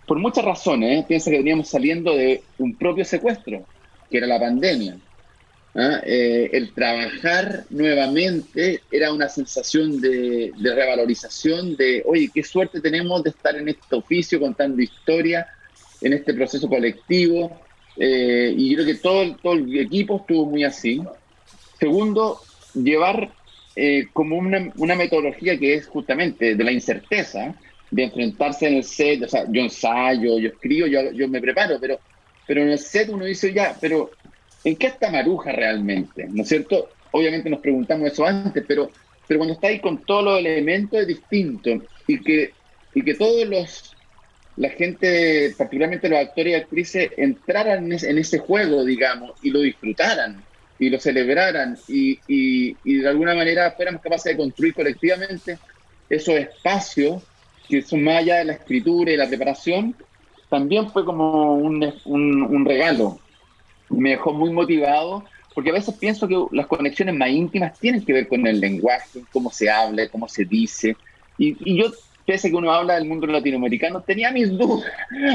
por 0.06 0.18
muchas 0.18 0.44
razones. 0.44 1.00
¿eh? 1.00 1.04
Piensa 1.06 1.30
que 1.30 1.38
veníamos 1.38 1.68
saliendo 1.68 2.16
de 2.16 2.42
un 2.58 2.74
propio 2.74 3.04
secuestro, 3.04 3.64
que 4.10 4.18
era 4.18 4.26
la 4.26 4.40
pandemia. 4.40 4.96
¿ah? 5.74 6.00
Eh, 6.04 6.50
el 6.52 6.72
trabajar 6.72 7.64
nuevamente 7.70 8.82
era 8.90 9.12
una 9.12 9.28
sensación 9.28 10.00
de, 10.00 10.52
revalorización, 10.60 11.76
de, 11.76 12.02
oye, 12.06 12.30
qué 12.32 12.42
suerte 12.42 12.80
tenemos 12.80 13.22
de 13.22 13.30
estar 13.30 13.56
en 13.56 13.68
este 13.68 13.94
oficio 13.94 14.40
contando 14.40 14.82
historia, 14.82 15.46
en 16.00 16.12
este 16.12 16.34
proceso 16.34 16.68
colectivo. 16.68 17.60
Eh, 17.96 18.54
y 18.56 18.74
creo 18.74 18.86
que 18.86 18.94
todo, 18.94 19.36
todo 19.36 19.52
el 19.54 19.78
equipo 19.78 20.16
estuvo 20.16 20.46
muy 20.46 20.64
así. 20.64 21.00
Segundo, 21.78 22.40
llevar 22.74 23.30
como 24.12 24.36
una, 24.36 24.70
una 24.76 24.94
metodología 24.94 25.58
que 25.58 25.72
es 25.72 25.86
justamente 25.86 26.54
de 26.54 26.64
la 26.64 26.70
incerteza, 26.70 27.54
de 27.90 28.04
enfrentarse 28.04 28.68
en 28.68 28.74
el 28.76 28.84
set, 28.84 29.22
o 29.24 29.28
sea, 29.28 29.44
yo 29.50 29.62
ensayo, 29.62 30.38
yo 30.38 30.48
escribo, 30.48 30.86
yo, 30.86 31.10
yo 31.12 31.28
me 31.28 31.40
preparo, 31.40 31.78
pero, 31.80 32.00
pero 32.46 32.62
en 32.62 32.70
el 32.70 32.78
set 32.78 33.08
uno 33.08 33.24
dice 33.24 33.52
ya, 33.52 33.76
pero 33.80 34.12
¿en 34.64 34.76
qué 34.76 34.88
está 34.88 35.10
Maruja 35.10 35.52
realmente? 35.52 36.28
¿No 36.30 36.42
es 36.42 36.48
cierto? 36.48 36.90
Obviamente 37.10 37.50
nos 37.50 37.60
preguntamos 37.60 38.12
eso 38.12 38.24
antes, 38.24 38.64
pero, 38.66 38.90
pero 39.26 39.38
cuando 39.38 39.54
está 39.54 39.68
ahí 39.68 39.80
con 39.80 40.04
todos 40.04 40.24
los 40.24 40.38
elementos 40.38 41.00
es 41.00 41.06
distinto 41.08 41.70
y 42.06 42.22
que, 42.22 42.52
y 42.94 43.02
que 43.02 43.14
todos 43.14 43.48
los, 43.48 43.96
la 44.56 44.70
gente, 44.70 45.52
particularmente 45.58 46.08
los 46.08 46.20
actores 46.20 46.52
y 46.52 46.54
actrices, 46.54 47.10
entraran 47.16 47.90
en 47.90 48.18
ese, 48.18 48.38
juego, 48.38 48.84
digamos, 48.84 49.32
y 49.42 49.50
lo 49.50 49.60
disfrutaran 49.60 50.44
y 50.78 50.90
lo 50.90 51.00
celebraran 51.00 51.76
y, 51.88 52.12
y, 52.28 52.76
y 52.84 52.98
de 52.98 53.08
alguna 53.08 53.34
manera 53.34 53.72
fuéramos 53.72 54.00
capaces 54.00 54.32
de 54.32 54.36
construir 54.36 54.74
colectivamente 54.74 55.58
esos 56.08 56.36
espacios 56.36 57.22
que 57.70 57.82
son 57.82 58.02
más 58.02 58.16
allá 58.16 58.38
de 58.38 58.44
la 58.46 58.52
escritura 58.54 59.12
y 59.12 59.16
la 59.16 59.28
preparación, 59.28 59.94
también 60.48 60.90
fue 60.90 61.04
como 61.04 61.54
un, 61.54 61.94
un, 62.04 62.64
regalo. 62.64 63.20
Me 63.88 64.10
dejó 64.10 64.32
muy 64.32 64.50
motivado, 64.50 65.24
porque 65.54 65.70
a 65.70 65.74
veces 65.74 65.94
pienso 65.94 66.26
que 66.26 66.36
las 66.50 66.66
conexiones 66.66 67.14
más 67.14 67.30
íntimas 67.30 67.78
tienen 67.78 68.04
que 68.04 68.12
ver 68.12 68.26
con 68.26 68.46
el 68.46 68.60
lenguaje, 68.60 69.22
cómo 69.32 69.50
se 69.52 69.70
habla, 69.70 70.08
cómo 70.08 70.28
se 70.28 70.44
dice. 70.44 70.96
Y, 71.38 71.56
y 71.64 71.80
yo, 71.80 71.92
pese 72.26 72.48
a 72.48 72.50
que 72.50 72.56
uno 72.56 72.72
habla 72.72 72.94
del 72.94 73.06
mundo 73.06 73.28
latinoamericano, 73.28 74.02
tenía 74.02 74.32
mis 74.32 74.50
dudas 74.58 74.90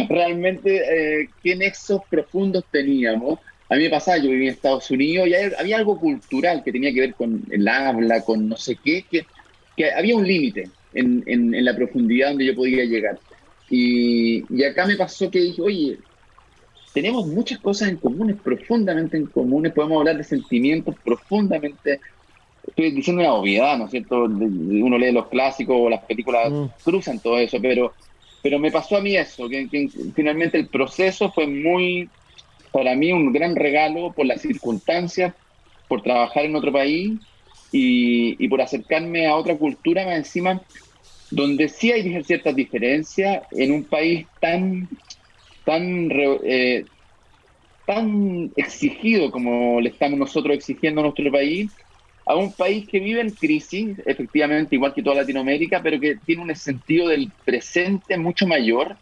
realmente 0.09 1.21
eh, 1.21 1.29
qué 1.41 1.55
nexos 1.55 2.01
profundos 2.09 2.65
teníamos. 2.69 3.39
A 3.69 3.75
mí 3.75 3.83
me 3.83 3.89
pasaba, 3.89 4.17
yo 4.17 4.29
vivía 4.29 4.49
en 4.49 4.55
Estados 4.55 4.91
Unidos 4.91 5.29
y 5.29 5.33
había 5.33 5.77
algo 5.77 5.97
cultural 5.97 6.61
que 6.63 6.73
tenía 6.73 6.93
que 6.93 6.99
ver 6.99 7.15
con 7.15 7.41
el 7.49 7.67
habla, 7.67 8.21
con 8.21 8.49
no 8.49 8.57
sé 8.57 8.77
qué, 8.83 9.05
que, 9.09 9.25
que 9.77 9.91
había 9.91 10.15
un 10.15 10.27
límite 10.27 10.69
en, 10.95 11.23
en, 11.27 11.63
la 11.63 11.75
profundidad 11.75 12.29
donde 12.29 12.45
yo 12.45 12.55
podía 12.55 12.83
llegar. 12.85 13.19
Y, 13.69 14.43
y, 14.53 14.63
acá 14.63 14.85
me 14.85 14.95
pasó 14.95 15.29
que 15.29 15.39
dije, 15.39 15.61
oye, 15.61 15.97
tenemos 16.95 17.27
muchas 17.27 17.59
cosas 17.59 17.89
en 17.89 17.97
comunes, 17.97 18.37
profundamente 18.41 19.17
en 19.17 19.25
comunes, 19.25 19.73
podemos 19.73 19.99
hablar 19.99 20.17
de 20.17 20.23
sentimientos 20.23 20.95
profundamente, 21.03 21.99
estoy 22.65 22.91
diciendo 22.91 23.21
una 23.21 23.33
obviedad, 23.33 23.77
¿no 23.77 23.85
es 23.85 23.91
cierto? 23.91 24.23
Uno 24.23 24.97
lee 24.97 25.11
los 25.11 25.27
clásicos 25.27 25.75
o 25.77 25.89
las 25.89 26.05
películas, 26.05 26.49
mm. 26.49 26.65
cruzan 26.83 27.19
todo 27.19 27.37
eso, 27.37 27.57
pero, 27.61 27.93
pero 28.41 28.59
me 28.59 28.71
pasó 28.71 28.95
a 28.95 29.01
mí 29.01 29.17
eso, 29.17 29.49
que, 29.49 29.67
que 29.67 29.89
finalmente 30.15 30.57
el 30.57 30.67
proceso 30.67 31.31
fue 31.31 31.47
muy, 31.47 32.09
para 32.71 32.95
mí, 32.95 33.11
un 33.11 33.33
gran 33.33 33.57
regalo 33.57 34.13
por 34.13 34.25
las 34.25 34.41
circunstancias, 34.41 35.33
por 35.89 36.01
trabajar 36.01 36.45
en 36.45 36.55
otro 36.55 36.71
país 36.71 37.19
y, 37.73 38.41
y 38.43 38.47
por 38.47 38.61
acercarme 38.61 39.27
a 39.27 39.35
otra 39.35 39.57
cultura 39.57 40.05
más 40.05 40.15
encima 40.15 40.61
donde 41.35 41.67
sí 41.67 41.91
hay 41.91 42.23
ciertas 42.23 42.55
diferencias 42.55 43.43
en 43.51 43.73
un 43.73 43.83
país 43.83 44.25
tan, 44.39 44.87
tan, 45.65 46.09
eh, 46.45 46.85
tan 47.85 48.53
exigido 48.55 49.31
como 49.31 49.81
le 49.81 49.89
estamos 49.89 50.17
nosotros 50.17 50.55
exigiendo 50.55 51.01
a 51.01 51.03
nuestro 51.03 51.29
país, 51.29 51.75
a 52.25 52.37
un 52.37 52.53
país 52.53 52.87
que 52.89 53.01
vive 53.01 53.19
en 53.19 53.31
crisis, 53.31 53.97
efectivamente, 54.05 54.75
igual 54.75 54.93
que 54.93 55.03
toda 55.03 55.17
Latinoamérica, 55.17 55.83
pero 55.83 55.99
que 55.99 56.15
tiene 56.25 56.41
un 56.41 56.55
sentido 56.55 57.09
del 57.09 57.29
presente 57.43 58.17
mucho 58.17 58.47
mayor, 58.47 58.95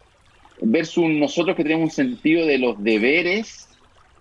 versus 0.60 1.08
nosotros 1.08 1.56
que 1.56 1.62
tenemos 1.62 1.84
un 1.84 1.90
sentido 1.90 2.46
de 2.46 2.58
los 2.58 2.82
deberes 2.82 3.78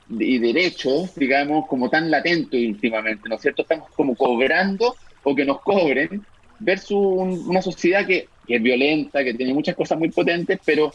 y 0.08 0.38
derechos, 0.38 1.15
digamos, 1.15 1.65
como 1.67 1.89
tan 1.89 2.12
latente 2.12 2.63
últimamente, 2.67 3.28
¿no 3.28 3.36
es 3.36 3.41
cierto? 3.41 3.63
Estamos 3.63 3.89
como 3.95 4.15
cobrando 4.15 4.95
o 5.23 5.36
que 5.36 5.45
nos 5.45 5.63
cobren 5.63 6.28
versus 6.63 6.97
una 7.45 7.62
sociedad 7.62 8.06
que, 8.06 8.28
es 8.47 8.62
violenta, 8.62 9.23
que 9.23 9.34
tiene 9.34 9.54
muchas 9.54 9.76
cosas 9.76 9.97
muy 9.97 10.10
potentes, 10.10 10.60
pero, 10.65 10.93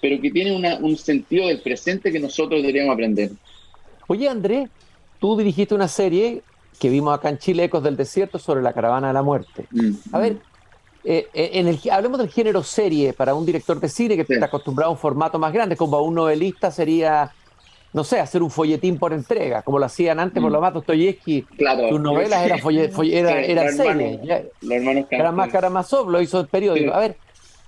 pero 0.00 0.20
que 0.20 0.30
tiene 0.30 0.54
un 0.80 0.96
sentido 0.96 1.46
del 1.48 1.60
presente 1.60 2.10
que 2.10 2.18
nosotros 2.18 2.60
deberíamos 2.60 2.94
aprender. 2.94 3.30
Oye, 4.06 4.28
Andrés, 4.28 4.68
tú 5.18 5.36
dirigiste 5.36 5.74
una 5.74 5.88
serie 5.88 6.42
que 6.78 6.88
vimos 6.88 7.14
acá 7.14 7.28
en 7.28 7.38
Chile, 7.38 7.64
Ecos 7.64 7.82
del 7.82 7.96
Desierto, 7.96 8.38
sobre 8.38 8.62
la 8.62 8.72
caravana 8.72 9.08
de 9.08 9.14
la 9.14 9.22
muerte. 9.22 9.66
Mm. 9.70 9.90
A 10.12 10.18
ver, 10.18 10.38
eh, 11.04 11.28
eh, 11.32 11.50
en 11.54 11.68
el, 11.68 11.78
hablemos 11.90 12.18
del 12.18 12.30
género 12.30 12.62
serie 12.62 13.12
para 13.12 13.34
un 13.34 13.46
director 13.46 13.78
de 13.78 13.88
cine 13.88 14.16
que 14.16 14.22
está 14.22 14.46
acostumbrado 14.46 14.90
a 14.90 14.92
un 14.92 14.98
formato 14.98 15.38
más 15.38 15.52
grande, 15.52 15.76
como 15.76 15.96
a 15.96 16.02
un 16.02 16.14
novelista 16.14 16.70
sería 16.70 17.30
no 17.92 18.04
sé, 18.04 18.20
hacer 18.20 18.42
un 18.42 18.50
folletín 18.50 18.98
por 18.98 19.12
entrega, 19.12 19.62
como 19.62 19.78
lo 19.78 19.86
hacían 19.86 20.20
antes 20.20 20.40
por 20.40 20.50
mm. 20.50 20.54
lo 20.54 20.60
más 20.60 20.74
Dostoyevsky. 20.74 21.42
Claro. 21.56 21.88
Sus 21.88 22.00
novelas 22.00 22.44
eran, 22.44 22.58
folle, 22.60 23.18
era, 23.18 23.40
eran 23.40 23.72
series. 23.72 24.20
Los 24.60 25.06
hermanos 25.10 25.50
Karamazov 25.52 26.08
lo 26.08 26.20
hizo 26.20 26.40
el 26.40 26.46
periódico. 26.46 26.92
A 26.92 27.00
ver, 27.00 27.16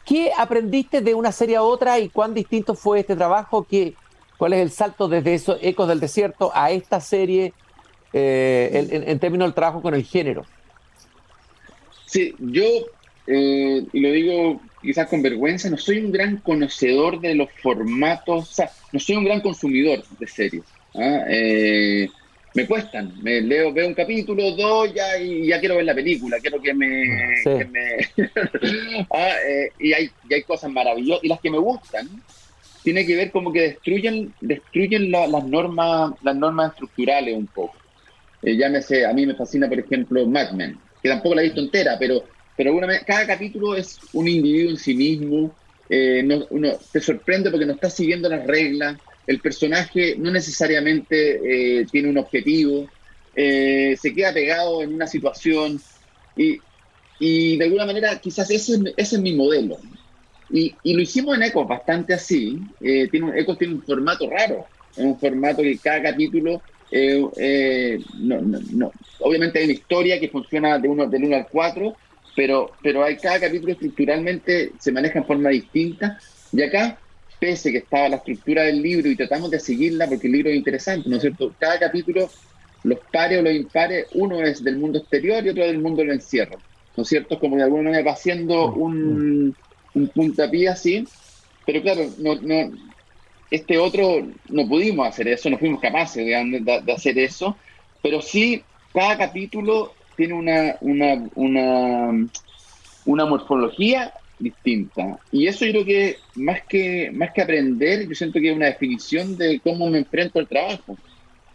¿qué 0.04 0.30
aprendiste 0.36 1.00
de 1.00 1.14
una 1.14 1.32
serie 1.32 1.56
a 1.56 1.62
otra 1.62 1.98
y 1.98 2.08
cuán 2.08 2.34
distinto 2.34 2.74
fue 2.74 3.00
este 3.00 3.16
trabajo? 3.16 3.66
¿Qué, 3.68 3.94
¿Cuál 4.38 4.52
es 4.52 4.60
el 4.60 4.70
salto 4.70 5.08
desde 5.08 5.34
esos 5.34 5.58
ecos 5.60 5.88
del 5.88 6.00
desierto 6.00 6.52
a 6.54 6.70
esta 6.70 7.00
serie? 7.00 7.52
eh, 8.12 9.04
en, 9.06 9.18
términos 9.18 9.46
del 9.46 9.54
trabajo 9.54 9.80
con 9.80 9.94
el 9.94 10.04
género. 10.04 10.44
Sí, 12.06 12.34
yo, 12.38 12.64
eh, 13.26 13.84
y 13.92 14.00
lo 14.00 14.10
digo 14.10 14.62
quizás 14.80 15.08
con 15.08 15.22
vergüenza, 15.22 15.70
no 15.70 15.78
soy 15.78 15.98
un 15.98 16.10
gran 16.10 16.38
conocedor 16.38 17.20
de 17.20 17.34
los 17.34 17.48
formatos, 17.62 18.50
o 18.50 18.52
sea, 18.52 18.70
no 18.92 18.98
soy 18.98 19.16
un 19.16 19.24
gran 19.24 19.40
consumidor 19.40 20.02
de 20.18 20.26
series. 20.26 20.64
¿ah? 20.94 21.24
Eh, 21.28 22.08
me 22.54 22.66
cuestan, 22.66 23.14
me 23.22 23.40
leo, 23.40 23.72
veo 23.72 23.86
un 23.86 23.94
capítulo, 23.94 24.50
dos, 24.52 24.92
ya, 24.92 25.18
y 25.18 25.46
ya 25.46 25.60
quiero 25.60 25.76
ver 25.76 25.84
la 25.86 25.94
película, 25.94 26.38
quiero 26.40 26.60
que 26.60 26.74
me... 26.74 26.98
Ah, 29.10 29.34
y, 29.78 29.92
hay, 29.92 30.10
y 30.28 30.34
hay 30.34 30.42
cosas 30.42 30.70
maravillosas, 30.70 31.24
y 31.24 31.28
las 31.28 31.40
que 31.40 31.50
me 31.50 31.58
gustan, 31.58 32.08
tiene 32.82 33.06
que 33.06 33.16
ver 33.16 33.30
como 33.30 33.52
que 33.52 33.62
destruyen, 33.62 34.34
destruyen 34.40 35.10
las 35.10 35.44
normas, 35.44 36.12
las 36.22 36.36
normas 36.36 36.72
estructurales 36.72 37.36
un 37.36 37.46
poco. 37.46 37.74
Eh, 38.42 38.56
llámese, 38.56 39.06
a 39.06 39.12
mí 39.12 39.24
me 39.24 39.34
fascina, 39.34 39.68
por 39.68 39.78
ejemplo, 39.78 40.26
Mad 40.26 40.52
Men, 40.52 40.78
que 41.02 41.08
tampoco 41.08 41.36
la 41.36 41.42
he 41.42 41.44
visto 41.44 41.60
entera, 41.60 41.96
pero, 41.98 42.24
pero 42.56 42.78
cada 43.06 43.26
capítulo 43.26 43.74
es 43.74 43.98
un 44.12 44.28
individuo 44.28 44.70
en 44.70 44.76
sí 44.76 44.94
mismo, 44.94 45.54
eh, 45.88 46.24
uno 46.50 46.72
te 46.90 47.00
sorprende 47.00 47.50
porque 47.50 47.66
no 47.66 47.72
está 47.72 47.90
siguiendo 47.90 48.28
las 48.28 48.46
reglas, 48.46 48.98
el 49.26 49.40
personaje 49.40 50.16
no 50.18 50.30
necesariamente 50.30 51.80
eh, 51.80 51.86
tiene 51.90 52.08
un 52.08 52.18
objetivo, 52.18 52.88
eh, 53.34 53.96
se 54.00 54.14
queda 54.14 54.32
pegado 54.32 54.82
en 54.82 54.94
una 54.94 55.06
situación 55.06 55.80
y, 56.36 56.58
y 57.18 57.56
de 57.56 57.64
alguna 57.64 57.86
manera 57.86 58.18
quizás 58.18 58.50
ese, 58.50 58.78
ese 58.96 59.16
es 59.16 59.22
mi 59.22 59.34
modelo. 59.34 59.78
Y, 60.50 60.74
y, 60.82 60.94
lo 60.94 61.00
hicimos 61.00 61.36
en 61.36 61.44
Ecos 61.44 61.66
bastante 61.66 62.12
así. 62.12 62.58
Eh, 62.80 63.08
tiene 63.08 63.38
Ecos 63.40 63.56
tiene 63.56 63.74
un 63.74 63.82
formato 63.82 64.28
raro. 64.28 64.66
Es 64.90 65.04
un 65.04 65.18
formato 65.18 65.62
que 65.62 65.78
cada 65.78 66.02
capítulo. 66.02 66.60
Eh, 66.90 67.24
eh, 67.38 68.00
no, 68.18 68.42
no, 68.42 68.92
Obviamente 69.20 69.58
hay 69.58 69.64
una 69.64 69.72
historia 69.72 70.20
que 70.20 70.28
funciona 70.28 70.78
de 70.78 70.88
uno, 70.88 71.06
del 71.06 71.24
1 71.24 71.36
al 71.36 71.48
4, 71.48 71.96
pero, 72.34 72.72
pero 72.82 73.04
hay 73.04 73.16
cada 73.16 73.40
capítulo 73.40 73.72
estructuralmente 73.72 74.72
se 74.78 74.92
maneja 74.92 75.18
en 75.18 75.26
forma 75.26 75.50
distinta. 75.50 76.18
Y 76.52 76.62
acá, 76.62 76.98
pese 77.38 77.72
que 77.72 77.78
estaba 77.78 78.08
la 78.08 78.16
estructura 78.16 78.62
del 78.62 78.82
libro 78.82 79.08
y 79.08 79.16
tratamos 79.16 79.50
de 79.50 79.60
seguirla 79.60 80.06
porque 80.06 80.26
el 80.26 80.32
libro 80.32 80.50
es 80.50 80.56
interesante, 80.56 81.08
¿no 81.08 81.16
es 81.16 81.22
cierto? 81.22 81.54
Cada 81.58 81.78
capítulo, 81.78 82.30
los 82.84 82.98
pares 83.12 83.38
o 83.38 83.42
los 83.42 83.54
impares, 83.54 84.06
uno 84.12 84.42
es 84.42 84.62
del 84.62 84.78
mundo 84.78 84.98
exterior 84.98 85.44
y 85.44 85.50
otro 85.50 85.64
del 85.64 85.78
mundo 85.78 86.02
del 86.02 86.12
encierro. 86.12 86.58
¿No 86.96 87.04
es 87.04 87.08
cierto? 87.08 87.38
Como 87.38 87.56
de 87.56 87.62
alguna 87.62 87.84
manera 87.84 88.04
va 88.04 88.12
haciendo 88.12 88.72
un 88.72 89.56
un 89.94 90.08
puntapié 90.08 90.68
así, 90.68 91.06
pero 91.66 91.82
claro, 91.82 92.08
no, 92.18 92.36
no, 92.36 92.72
este 93.50 93.78
otro 93.78 94.26
no 94.48 94.68
pudimos 94.68 95.06
hacer 95.06 95.28
eso, 95.28 95.50
no 95.50 95.58
fuimos 95.58 95.80
capaces 95.80 96.24
de, 96.24 96.92
hacer 96.92 97.18
eso, 97.18 97.56
pero 98.02 98.22
sí 98.22 98.62
cada 98.92 99.18
capítulo 99.18 99.94
tiene 100.16 100.34
una, 100.34 100.76
una, 100.80 101.28
una, 101.34 102.28
una 103.04 103.26
morfología 103.26 104.12
distinta. 104.38 105.18
Y 105.30 105.46
eso 105.46 105.64
yo 105.64 105.72
creo 105.72 105.84
que 105.84 106.16
más 106.34 106.62
que, 106.68 107.10
más 107.12 107.32
que 107.32 107.42
aprender, 107.42 108.08
yo 108.08 108.14
siento 108.14 108.40
que 108.40 108.50
es 108.50 108.56
una 108.56 108.66
definición 108.66 109.36
de 109.36 109.60
cómo 109.60 109.88
me 109.88 109.98
enfrento 109.98 110.38
al 110.38 110.48
trabajo. 110.48 110.96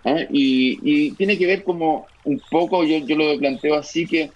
¿ah? 0.06 0.22
Y, 0.32 1.12
tiene 1.12 1.38
que 1.38 1.46
ver 1.46 1.64
como 1.64 2.08
un 2.24 2.42
poco, 2.50 2.84
yo, 2.84 2.98
yo 3.00 3.16
lo 3.16 3.38
planteo 3.38 3.76
así, 3.76 4.08
que 4.08 4.32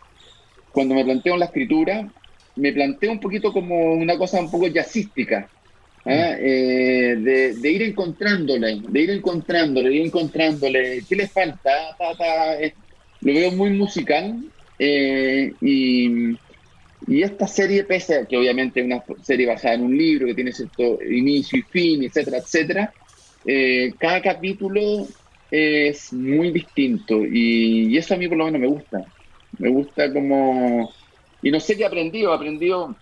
cuando 0.71 0.95
me 0.95 1.03
planteo 1.03 1.33
en 1.33 1.39
la 1.39 1.45
escritura, 1.45 2.09
me 2.55 2.71
planteo 2.73 3.11
un 3.11 3.19
poquito 3.19 3.51
como 3.51 3.93
una 3.93 4.17
cosa 4.17 4.39
un 4.39 4.51
poco 4.51 4.67
jazzística, 4.67 5.49
¿ah? 6.05 6.35
eh, 6.39 7.15
de, 7.59 7.71
ir 7.71 7.81
encontrándole, 7.83 8.81
de 8.87 9.01
ir 9.01 9.09
encontrándole, 9.11 9.89
de 9.89 9.95
ir 9.95 10.05
encontrándole, 10.05 11.03
¿qué 11.07 11.15
le 11.15 11.27
falta? 11.27 11.71
Eh, 12.59 12.73
lo 13.21 13.33
veo 13.33 13.51
muy 13.51 13.71
musical 13.71 14.37
eh, 14.79 15.53
y, 15.61 16.31
y, 17.07 17.23
esta 17.23 17.47
serie, 17.47 17.83
pese 17.83 18.15
a 18.15 18.25
que 18.25 18.37
obviamente 18.37 18.79
es 18.79 18.85
una 18.85 19.03
serie 19.21 19.47
basada 19.47 19.75
en 19.75 19.83
un 19.83 19.97
libro 19.97 20.27
que 20.27 20.35
tiene 20.35 20.51
cierto 20.51 20.99
inicio 21.03 21.59
y 21.59 21.63
fin, 21.63 22.03
etcétera, 22.03 22.37
etcétera, 22.37 22.93
cada 23.99 24.21
capítulo 24.21 25.07
es 25.49 26.13
muy 26.13 26.51
distinto 26.51 27.25
y, 27.25 27.93
y 27.93 27.97
eso 27.97 28.13
a 28.13 28.17
mí 28.17 28.27
por 28.27 28.37
lo 28.37 28.45
menos 28.45 28.61
me 28.61 28.67
gusta. 28.67 29.05
Me 29.57 29.69
gusta 29.69 30.11
como 30.13 30.89
y 31.41 31.51
no 31.51 31.59
sé 31.59 31.75
qué 31.75 31.83
he 31.83 31.87
aprendido, 31.87 32.31
he 32.31 32.35
aprendido, 32.35 32.95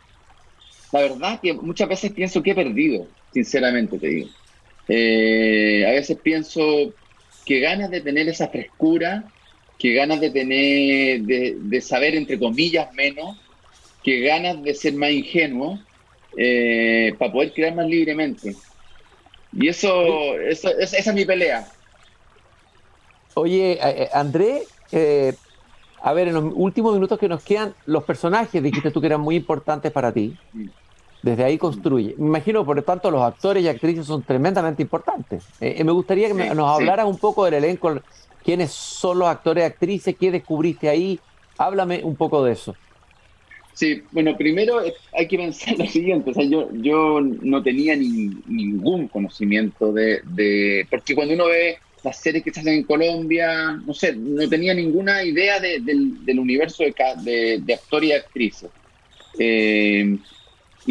la 0.93 1.01
verdad 1.01 1.39
que 1.41 1.53
muchas 1.53 1.89
veces 1.89 2.11
pienso 2.13 2.41
que 2.41 2.51
he 2.51 2.55
perdido, 2.55 3.07
sinceramente 3.33 3.99
te 3.99 4.07
digo. 4.07 4.29
Eh, 4.87 5.85
a 5.85 5.91
veces 5.91 6.17
pienso 6.23 6.93
que 7.45 7.59
ganas 7.59 7.91
de 7.91 8.01
tener 8.01 8.27
esa 8.29 8.47
frescura, 8.47 9.25
que 9.79 9.93
ganas 9.93 10.19
de 10.19 10.29
tener, 10.29 11.21
de, 11.21 11.81
saber 11.81 12.13
entre 12.13 12.37
comillas 12.37 12.93
menos, 12.93 13.37
que 14.03 14.19
ganas 14.21 14.61
de 14.61 14.75
ser 14.75 14.93
más 14.93 15.11
ingenuo 15.11 15.79
eh, 16.37 17.15
para 17.17 17.31
poder 17.31 17.53
crear 17.53 17.73
más 17.73 17.87
libremente. 17.87 18.55
Y 19.53 19.69
eso, 19.69 20.37
eso 20.37 20.69
esa 20.77 20.97
es 20.97 21.13
mi 21.13 21.25
pelea. 21.25 21.67
Oye, 23.35 23.79
eh, 23.81 24.09
André, 24.13 24.63
eh, 24.91 25.33
a 26.01 26.13
ver, 26.13 26.27
en 26.27 26.33
los 26.33 26.43
últimos 26.55 26.93
minutos 26.93 27.17
que 27.17 27.29
nos 27.29 27.43
quedan, 27.43 27.73
los 27.85 28.03
personajes 28.03 28.61
dijiste 28.61 28.91
tú 28.91 28.99
que 28.99 29.07
eran 29.07 29.21
muy 29.21 29.35
importantes 29.35 29.91
para 29.91 30.11
ti. 30.11 30.35
Desde 31.21 31.43
ahí 31.43 31.57
construye. 31.57 32.15
Me 32.17 32.27
imagino, 32.27 32.65
por 32.65 32.77
lo 32.77 32.83
tanto, 32.83 33.11
los 33.11 33.21
actores 33.21 33.63
y 33.63 33.67
actrices 33.67 34.05
son 34.05 34.23
tremendamente 34.23 34.81
importantes. 34.81 35.43
Eh, 35.59 35.83
me 35.83 35.91
gustaría 35.91 36.27
que 36.29 36.33
nos 36.33 36.75
hablaras 36.75 37.05
un 37.05 37.17
poco 37.17 37.45
del 37.45 37.55
elenco, 37.55 37.93
quiénes 38.49 38.71
son 38.71 39.19
los 39.19 39.27
actores 39.27 39.61
y 39.61 39.65
actrices, 39.65 40.15
qué 40.19 40.31
descubriste 40.31 40.89
ahí. 40.89 41.19
Háblame 41.59 42.03
un 42.03 42.15
poco 42.15 42.43
de 42.43 42.53
eso. 42.53 42.75
Sí, 43.75 44.01
bueno, 44.11 44.35
primero 44.35 44.81
hay 45.13 45.27
que 45.27 45.37
pensar 45.37 45.75
lo 45.77 45.85
siguiente, 45.85 46.31
o 46.31 46.33
sea, 46.33 46.45
yo, 46.45 46.67
yo 46.73 47.21
no 47.21 47.61
tenía 47.61 47.95
ningún 47.95 49.07
conocimiento 49.07 49.93
de, 49.93 50.21
de, 50.23 50.87
porque 50.89 51.13
cuando 51.13 51.35
uno 51.35 51.45
ve 51.45 51.77
las 52.03 52.19
series 52.19 52.43
que 52.43 52.51
se 52.51 52.61
hacen 52.61 52.73
en 52.73 52.83
Colombia, 52.85 53.79
no 53.85 53.93
sé, 53.93 54.15
no 54.15 54.49
tenía 54.49 54.73
ninguna 54.73 55.23
idea 55.23 55.59
del, 55.59 56.39
universo 56.39 56.83
de, 56.83 57.61
de, 57.63 57.73
actores 57.75 58.09
y 58.09 58.13
actrices. 58.13 58.71
Eh, 59.37 60.17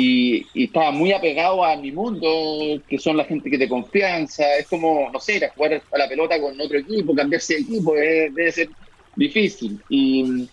y, 0.00 0.46
estaba 0.54 0.92
muy 0.92 1.12
apegado 1.12 1.64
a 1.64 1.76
mi 1.76 1.90
mundo, 1.90 2.80
que 2.88 2.98
son 2.98 3.16
la 3.16 3.24
gente 3.24 3.50
que 3.50 3.58
te 3.58 3.68
confianza. 3.68 4.44
Es 4.56 4.68
como, 4.68 5.10
no 5.10 5.18
sé, 5.18 5.36
ir 5.36 5.44
a 5.44 5.50
jugar 5.50 5.82
a 5.90 5.98
la 5.98 6.08
pelota 6.08 6.40
con 6.40 6.58
otro 6.60 6.78
equipo, 6.78 7.16
cambiarse 7.16 7.54
de 7.54 7.60
equipo, 7.62 7.94
debe 7.94 8.52
ser 8.52 8.70
difícil. 9.16 9.80
Y, 9.88 10.46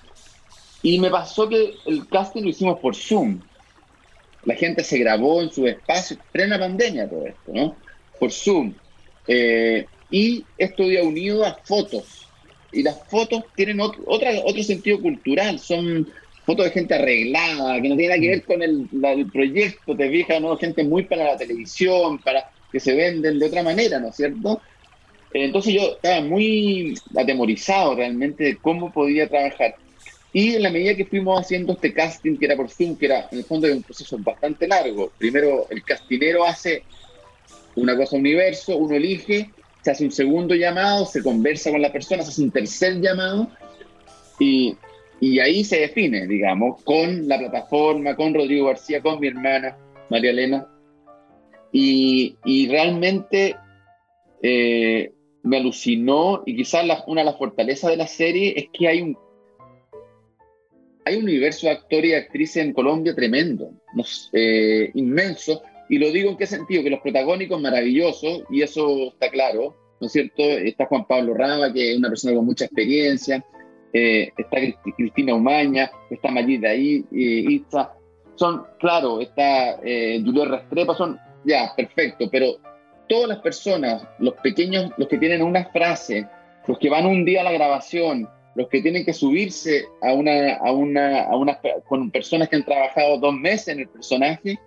y 0.81 0.99
me 0.99 1.11
pasó 1.11 1.47
que 1.47 1.75
el 1.85 2.07
casting 2.07 2.41
lo 2.41 2.49
hicimos 2.49 2.79
por 2.79 2.95
Zoom. 2.95 3.39
La 4.45 4.55
gente 4.55 4.83
se 4.83 4.97
grabó 4.97 5.43
en 5.43 5.51
su 5.51 5.67
espacio, 5.67 6.17
plena 6.31 6.57
pandemia 6.57 7.07
todo 7.07 7.27
esto, 7.27 7.51
¿no? 7.53 7.75
Por 8.19 8.31
Zoom. 8.31 8.73
Eh, 9.27 9.85
y 10.09 10.43
esto 10.57 10.83
había 10.83 11.03
unido 11.03 11.45
a 11.45 11.53
fotos. 11.63 12.27
Y 12.71 12.81
las 12.81 12.99
fotos 13.09 13.43
tienen 13.55 13.79
otro, 13.79 14.03
otro 14.07 14.63
sentido 14.63 14.99
cultural, 14.99 15.59
son 15.59 16.07
fotos 16.45 16.65
de 16.65 16.71
gente 16.71 16.93
arreglada, 16.93 17.81
que 17.81 17.89
no 17.89 17.95
tiene 17.95 18.09
nada 18.09 18.21
que 18.21 18.27
ver 18.27 18.43
con 18.43 18.61
el, 18.61 19.29
proyecto, 19.31 19.95
te 19.95 20.09
fijas, 20.09 20.41
¿no? 20.41 20.55
Gente 20.57 20.83
muy 20.83 21.03
para 21.03 21.23
la 21.25 21.37
televisión, 21.37 22.19
para 22.19 22.49
que 22.71 22.79
se 22.79 22.93
venden 22.93 23.39
de 23.39 23.45
otra 23.45 23.63
manera, 23.63 23.99
¿no 23.99 24.09
es 24.09 24.15
cierto? 24.15 24.61
Entonces 25.33 25.73
yo 25.73 25.93
estaba 25.95 26.21
muy 26.21 26.97
atemorizado 27.17 27.95
realmente 27.95 28.43
de 28.43 28.57
cómo 28.57 28.93
podía 28.93 29.27
trabajar. 29.27 29.75
Y 30.31 30.55
en 30.55 30.63
la 30.63 30.69
medida 30.69 30.95
que 30.95 31.05
fuimos 31.05 31.39
haciendo 31.39 31.73
este 31.73 31.93
casting, 31.93 32.37
que 32.37 32.45
era 32.45 32.55
por 32.55 32.69
Zoom, 32.69 32.95
que 32.97 33.07
era 33.07 33.27
en 33.31 33.39
el 33.39 33.43
fondo 33.45 33.67
de 33.67 33.73
un 33.73 33.83
proceso 33.83 34.17
bastante 34.19 34.67
largo, 34.67 35.11
primero 35.17 35.67
el 35.69 35.83
castinero 35.83 36.45
hace 36.45 36.83
una 37.75 37.95
cosa 37.95 38.17
universo, 38.17 38.77
uno 38.77 38.95
elige, 38.95 39.49
se 39.81 39.91
hace 39.91 40.05
un 40.05 40.11
segundo 40.11 40.55
llamado, 40.55 41.05
se 41.05 41.23
conversa 41.23 41.71
con 41.71 41.81
la 41.81 41.91
persona, 41.91 42.23
se 42.23 42.29
hace 42.29 42.41
un 42.41 42.51
tercer 42.51 43.01
llamado 43.01 43.49
y, 44.39 44.75
y 45.19 45.39
ahí 45.39 45.63
se 45.63 45.79
define, 45.79 46.27
digamos, 46.27 46.83
con 46.83 47.27
la 47.27 47.37
plataforma, 47.37 48.15
con 48.15 48.33
Rodrigo 48.33 48.67
García, 48.67 49.01
con 49.01 49.19
mi 49.19 49.27
hermana 49.27 49.77
María 50.09 50.31
Elena. 50.31 50.67
Y, 51.71 52.37
y 52.45 52.67
realmente 52.67 53.55
eh, 54.41 55.11
me 55.43 55.57
alucinó 55.57 56.43
y 56.45 56.55
quizás 56.55 56.85
una 57.07 57.21
de 57.21 57.25
las 57.25 57.37
fortalezas 57.37 57.91
de 57.91 57.97
la 57.97 58.07
serie 58.07 58.53
es 58.57 58.67
que 58.71 58.87
hay 58.87 59.01
un 59.01 59.17
hay 61.05 61.17
un 61.17 61.23
universo 61.23 61.67
de 61.67 61.73
actores 61.73 62.11
y 62.11 62.13
actrices 62.15 62.57
en 62.57 62.73
Colombia 62.73 63.13
tremendo, 63.13 63.69
eh, 64.33 64.89
inmenso, 64.95 65.61
y 65.87 65.99
lo 65.99 66.11
digo 66.11 66.31
en 66.31 66.37
qué 66.37 66.47
sentido, 66.47 66.81
que 66.83 66.89
los 66.89 67.01
protagónicos 67.01 67.61
maravillosos, 67.61 68.41
y 68.49 68.63
eso 68.63 69.09
está 69.09 69.29
claro, 69.29 69.75
¿no 70.01 70.07
es 70.07 70.13
cierto? 70.13 70.41
Está 70.41 70.87
Juan 70.87 71.05
Pablo 71.05 71.35
Raba, 71.35 71.71
que 71.71 71.91
es 71.91 71.97
una 71.99 72.09
persona 72.09 72.35
con 72.35 72.47
mucha 72.47 72.65
experiencia, 72.65 73.45
eh, 73.97 74.33
está 74.35 74.57
Cristina 74.97 75.33
Umaña, 75.33 75.89
está 76.09 76.29
Mayita 76.29 76.67
ahí, 76.67 77.05
eh, 77.13 77.61
son, 78.35 78.65
claro, 78.77 79.21
está 79.21 79.79
eh, 79.85 80.21
Julio 80.21 80.43
Restrepa, 80.43 80.93
son, 80.95 81.17
ya, 81.45 81.71
perfecto, 81.77 82.29
pero 82.29 82.57
todas 83.07 83.29
las 83.29 83.39
personas, 83.39 84.05
los 84.19 84.33
pequeños, 84.43 84.91
los 84.97 85.07
que 85.07 85.17
tienen 85.17 85.41
una 85.41 85.63
frase 85.69 86.27
los 86.67 86.77
que 86.77 86.89
van 86.89 87.05
un 87.05 87.23
día 87.23 87.39
a 87.39 87.43
la 87.45 87.53
grabación, 87.53 88.27
los 88.55 88.67
que 88.67 88.81
tienen 88.81 89.05
que 89.05 89.13
subirse 89.13 89.85
a 90.01 90.11
una, 90.11 90.55
a 90.55 90.71
una, 90.73 91.23
a 91.23 91.37
una, 91.37 91.57
con 91.87 92.11
personas 92.11 92.49
que 92.49 92.57
han 92.57 92.65
trabajado 92.65 93.19
dos 93.19 93.33
meses 93.33 93.69
en 93.69 93.79
el 93.81 93.87
personaje, 93.87 94.59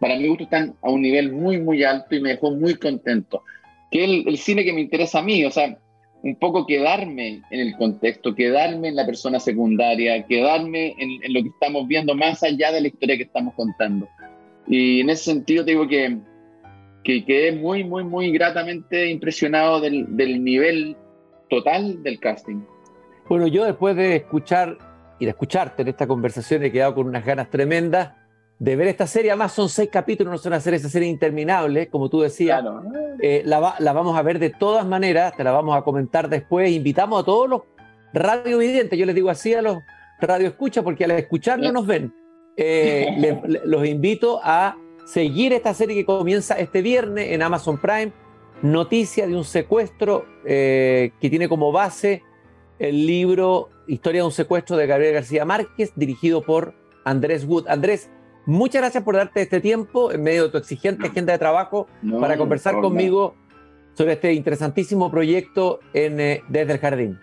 para 0.00 0.18
gusto 0.18 0.44
están 0.44 0.74
a 0.82 0.90
un 0.90 1.02
nivel 1.02 1.32
muy, 1.32 1.60
muy 1.60 1.84
alto 1.84 2.14
y 2.16 2.20
me 2.20 2.30
dejó 2.30 2.50
muy 2.50 2.74
contento. 2.74 3.42
Que 3.90 4.04
el, 4.04 4.26
el 4.26 4.38
cine 4.38 4.64
que 4.64 4.72
me 4.72 4.80
interesa 4.80 5.20
a 5.20 5.22
mí, 5.22 5.44
o 5.44 5.50
sea, 5.50 5.78
un 6.22 6.36
poco 6.36 6.66
quedarme 6.66 7.42
en 7.50 7.60
el 7.60 7.76
contexto, 7.76 8.34
quedarme 8.34 8.88
en 8.88 8.96
la 8.96 9.06
persona 9.06 9.38
secundaria, 9.38 10.24
quedarme 10.26 10.94
en, 10.98 11.32
lo 11.32 11.42
que 11.42 11.48
estamos 11.48 11.86
viendo 11.86 12.14
más 12.14 12.42
allá 12.42 12.72
de 12.72 12.80
la 12.80 12.88
historia 12.88 13.16
que 13.16 13.24
estamos 13.24 13.54
contando. 13.54 14.08
Y 14.66 15.00
en 15.00 15.10
ese 15.10 15.24
sentido 15.24 15.64
te 15.64 15.72
digo 15.72 15.86
que, 15.86 16.18
que 17.04 17.24
quedé 17.24 17.52
muy, 17.52 17.84
muy, 17.84 18.02
muy 18.04 18.32
gratamente 18.32 19.10
impresionado 19.10 19.80
del, 19.80 20.16
del 20.16 20.42
nivel 20.42 20.96
total 21.48 22.02
del 22.02 22.18
casting. 22.18 22.62
Bueno, 23.28 23.46
yo 23.46 23.64
después 23.64 23.94
de 23.94 24.16
escuchar 24.16 24.78
y 25.18 25.24
de 25.24 25.30
escucharte 25.30 25.82
en 25.82 25.88
esta 25.88 26.06
conversación 26.06 26.64
he 26.64 26.72
quedado 26.72 26.94
con 26.94 27.06
unas 27.06 27.24
ganas 27.24 27.50
tremendas 27.50 28.12
de 28.58 28.76
ver 28.76 28.88
esta 28.88 29.06
serie. 29.06 29.30
Además, 29.30 29.52
son 29.52 29.68
seis 29.68 29.88
capítulos, 29.90 30.32
no 30.32 30.38
son 30.38 30.52
una 30.52 30.60
serie, 30.60 30.78
esa 30.78 30.88
serie 30.88 31.08
interminable, 31.08 31.88
como 31.88 32.08
tú 32.08 32.20
decías. 32.20 32.60
Claro. 32.60 32.82
Eh, 33.20 33.42
la, 33.44 33.60
va, 33.60 33.74
la, 33.78 33.92
vamos 33.92 34.16
a 34.16 34.22
ver 34.22 34.38
de 34.38 34.50
todas 34.50 34.86
maneras, 34.86 35.34
te 35.36 35.44
la 35.44 35.52
vamos 35.52 35.76
a 35.76 35.82
comentar 35.82 36.28
después. 36.28 36.70
Invitamos 36.70 37.22
a 37.22 37.24
todos 37.24 37.48
los 37.48 37.62
radiovidentes, 38.12 38.98
yo 38.98 39.06
les 39.06 39.14
digo 39.14 39.30
así 39.30 39.54
a 39.54 39.62
los 39.62 39.78
radioescuchas, 40.20 40.82
porque 40.82 41.04
al 41.04 41.12
escuchar 41.12 41.58
no 41.58 41.72
nos 41.72 41.86
ven. 41.86 42.14
Eh, 42.56 43.14
le, 43.18 43.40
le, 43.46 43.60
los 43.64 43.86
invito 43.86 44.40
a 44.42 44.76
seguir 45.06 45.52
esta 45.52 45.72
serie 45.72 45.94
que 45.94 46.04
comienza 46.04 46.54
este 46.58 46.82
viernes 46.82 47.30
en 47.30 47.42
Amazon 47.42 47.78
Prime. 47.78 48.12
Noticia 48.62 49.26
de 49.26 49.36
un 49.36 49.44
secuestro 49.44 50.24
eh, 50.44 51.12
que 51.20 51.28
tiene 51.28 51.48
como 51.48 51.72
base 51.72 52.22
el 52.78 53.06
libro 53.06 53.68
Historia 53.86 54.22
de 54.22 54.26
un 54.26 54.32
secuestro 54.32 54.76
de 54.76 54.86
Gabriel 54.86 55.14
García 55.14 55.44
Márquez, 55.44 55.92
dirigido 55.94 56.42
por 56.42 56.74
Andrés 57.04 57.44
Wood. 57.44 57.68
Andrés, 57.68 58.10
Muchas 58.46 58.80
gracias 58.80 59.02
por 59.02 59.16
darte 59.16 59.42
este 59.42 59.60
tiempo 59.60 60.12
en 60.12 60.22
medio 60.22 60.44
de 60.44 60.50
tu 60.50 60.58
exigente 60.58 61.08
agenda 61.08 61.32
de 61.32 61.38
trabajo 61.38 61.88
no, 62.00 62.20
para 62.20 62.36
conversar 62.38 62.74
no, 62.74 62.82
conmigo 62.82 63.34
sobre 63.94 64.12
este 64.12 64.32
interesantísimo 64.34 65.10
proyecto 65.10 65.80
en, 65.92 66.20
eh, 66.20 66.42
desde 66.48 66.74
el 66.74 66.78
jardín. 66.78 67.18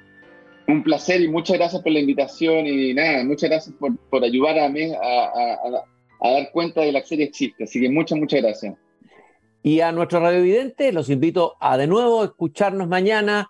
Un 0.68 0.84
placer 0.84 1.22
y 1.22 1.30
muchas 1.30 1.58
gracias 1.58 1.82
por 1.82 1.94
la 1.94 2.00
invitación 2.00 2.68
y 2.68 2.94
nada, 2.94 3.24
muchas 3.24 3.50
gracias 3.50 3.74
por, 3.80 3.96
por 4.10 4.22
ayudarme 4.22 4.94
a, 4.96 5.00
a, 5.00 5.54
a, 5.54 6.28
a, 6.28 6.32
dar 6.32 6.52
cuenta 6.52 6.82
de 6.82 6.92
la 6.92 7.02
serie 7.04 7.26
existe. 7.26 7.64
Así 7.64 7.80
que 7.80 7.90
muchas, 7.90 8.20
muchas 8.20 8.42
gracias. 8.42 8.76
Y 9.62 9.80
a 9.80 9.94
nuestros 9.94 10.22
radiovidentes 10.22 10.94
los 10.94 11.10
invito 11.10 11.56
a 11.62 11.78
de 11.78 11.88
nuevo 11.88 12.26
escucharnos 12.26 12.90
mañana 12.90 13.50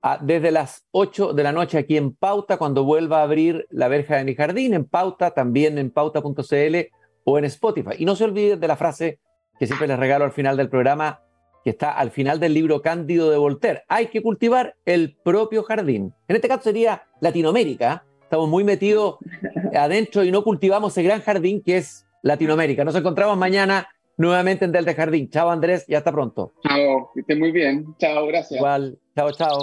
a, 0.00 0.16
desde 0.16 0.50
las 0.50 0.86
8 0.92 1.34
de 1.34 1.42
la 1.42 1.52
noche 1.52 1.76
aquí 1.76 1.98
en 1.98 2.14
Pauta, 2.14 2.56
cuando 2.56 2.84
vuelva 2.84 3.20
a 3.20 3.24
abrir 3.24 3.66
la 3.68 3.88
verja 3.88 4.16
de 4.16 4.24
mi 4.24 4.34
jardín, 4.34 4.72
en 4.72 4.86
Pauta, 4.86 5.32
también 5.32 5.76
en 5.76 5.90
pauta.cl 5.90 7.01
o 7.24 7.38
en 7.38 7.44
Spotify. 7.44 7.96
Y 7.98 8.04
no 8.04 8.16
se 8.16 8.24
olviden 8.24 8.60
de 8.60 8.68
la 8.68 8.76
frase 8.76 9.18
que 9.58 9.66
siempre 9.66 9.86
les 9.86 9.98
regalo 9.98 10.24
al 10.24 10.32
final 10.32 10.56
del 10.56 10.68
programa, 10.68 11.20
que 11.64 11.70
está 11.70 11.92
al 11.92 12.10
final 12.10 12.40
del 12.40 12.54
libro 12.54 12.82
Cándido 12.82 13.30
de 13.30 13.36
Voltaire. 13.36 13.82
Hay 13.88 14.06
que 14.06 14.22
cultivar 14.22 14.74
el 14.84 15.16
propio 15.22 15.62
jardín. 15.62 16.12
En 16.28 16.36
este 16.36 16.48
caso 16.48 16.64
sería 16.64 17.04
Latinoamérica. 17.20 18.04
Estamos 18.22 18.48
muy 18.48 18.64
metidos 18.64 19.18
adentro 19.74 20.24
y 20.24 20.32
no 20.32 20.42
cultivamos 20.42 20.92
ese 20.92 21.02
gran 21.02 21.20
jardín 21.20 21.62
que 21.62 21.76
es 21.76 22.06
Latinoamérica. 22.22 22.84
Nos 22.84 22.96
encontramos 22.96 23.36
mañana 23.36 23.88
nuevamente 24.16 24.64
en 24.64 24.72
Delta 24.72 24.94
Jardín. 24.94 25.28
Chao 25.30 25.50
Andrés 25.50 25.84
y 25.88 25.94
hasta 25.94 26.12
pronto. 26.12 26.54
Chao, 26.66 27.10
que 27.14 27.20
esté 27.20 27.36
muy 27.36 27.52
bien. 27.52 27.94
Chao, 27.98 28.26
gracias. 28.26 28.58
Igual, 28.58 28.98
chao, 29.14 29.32
chao. 29.32 29.58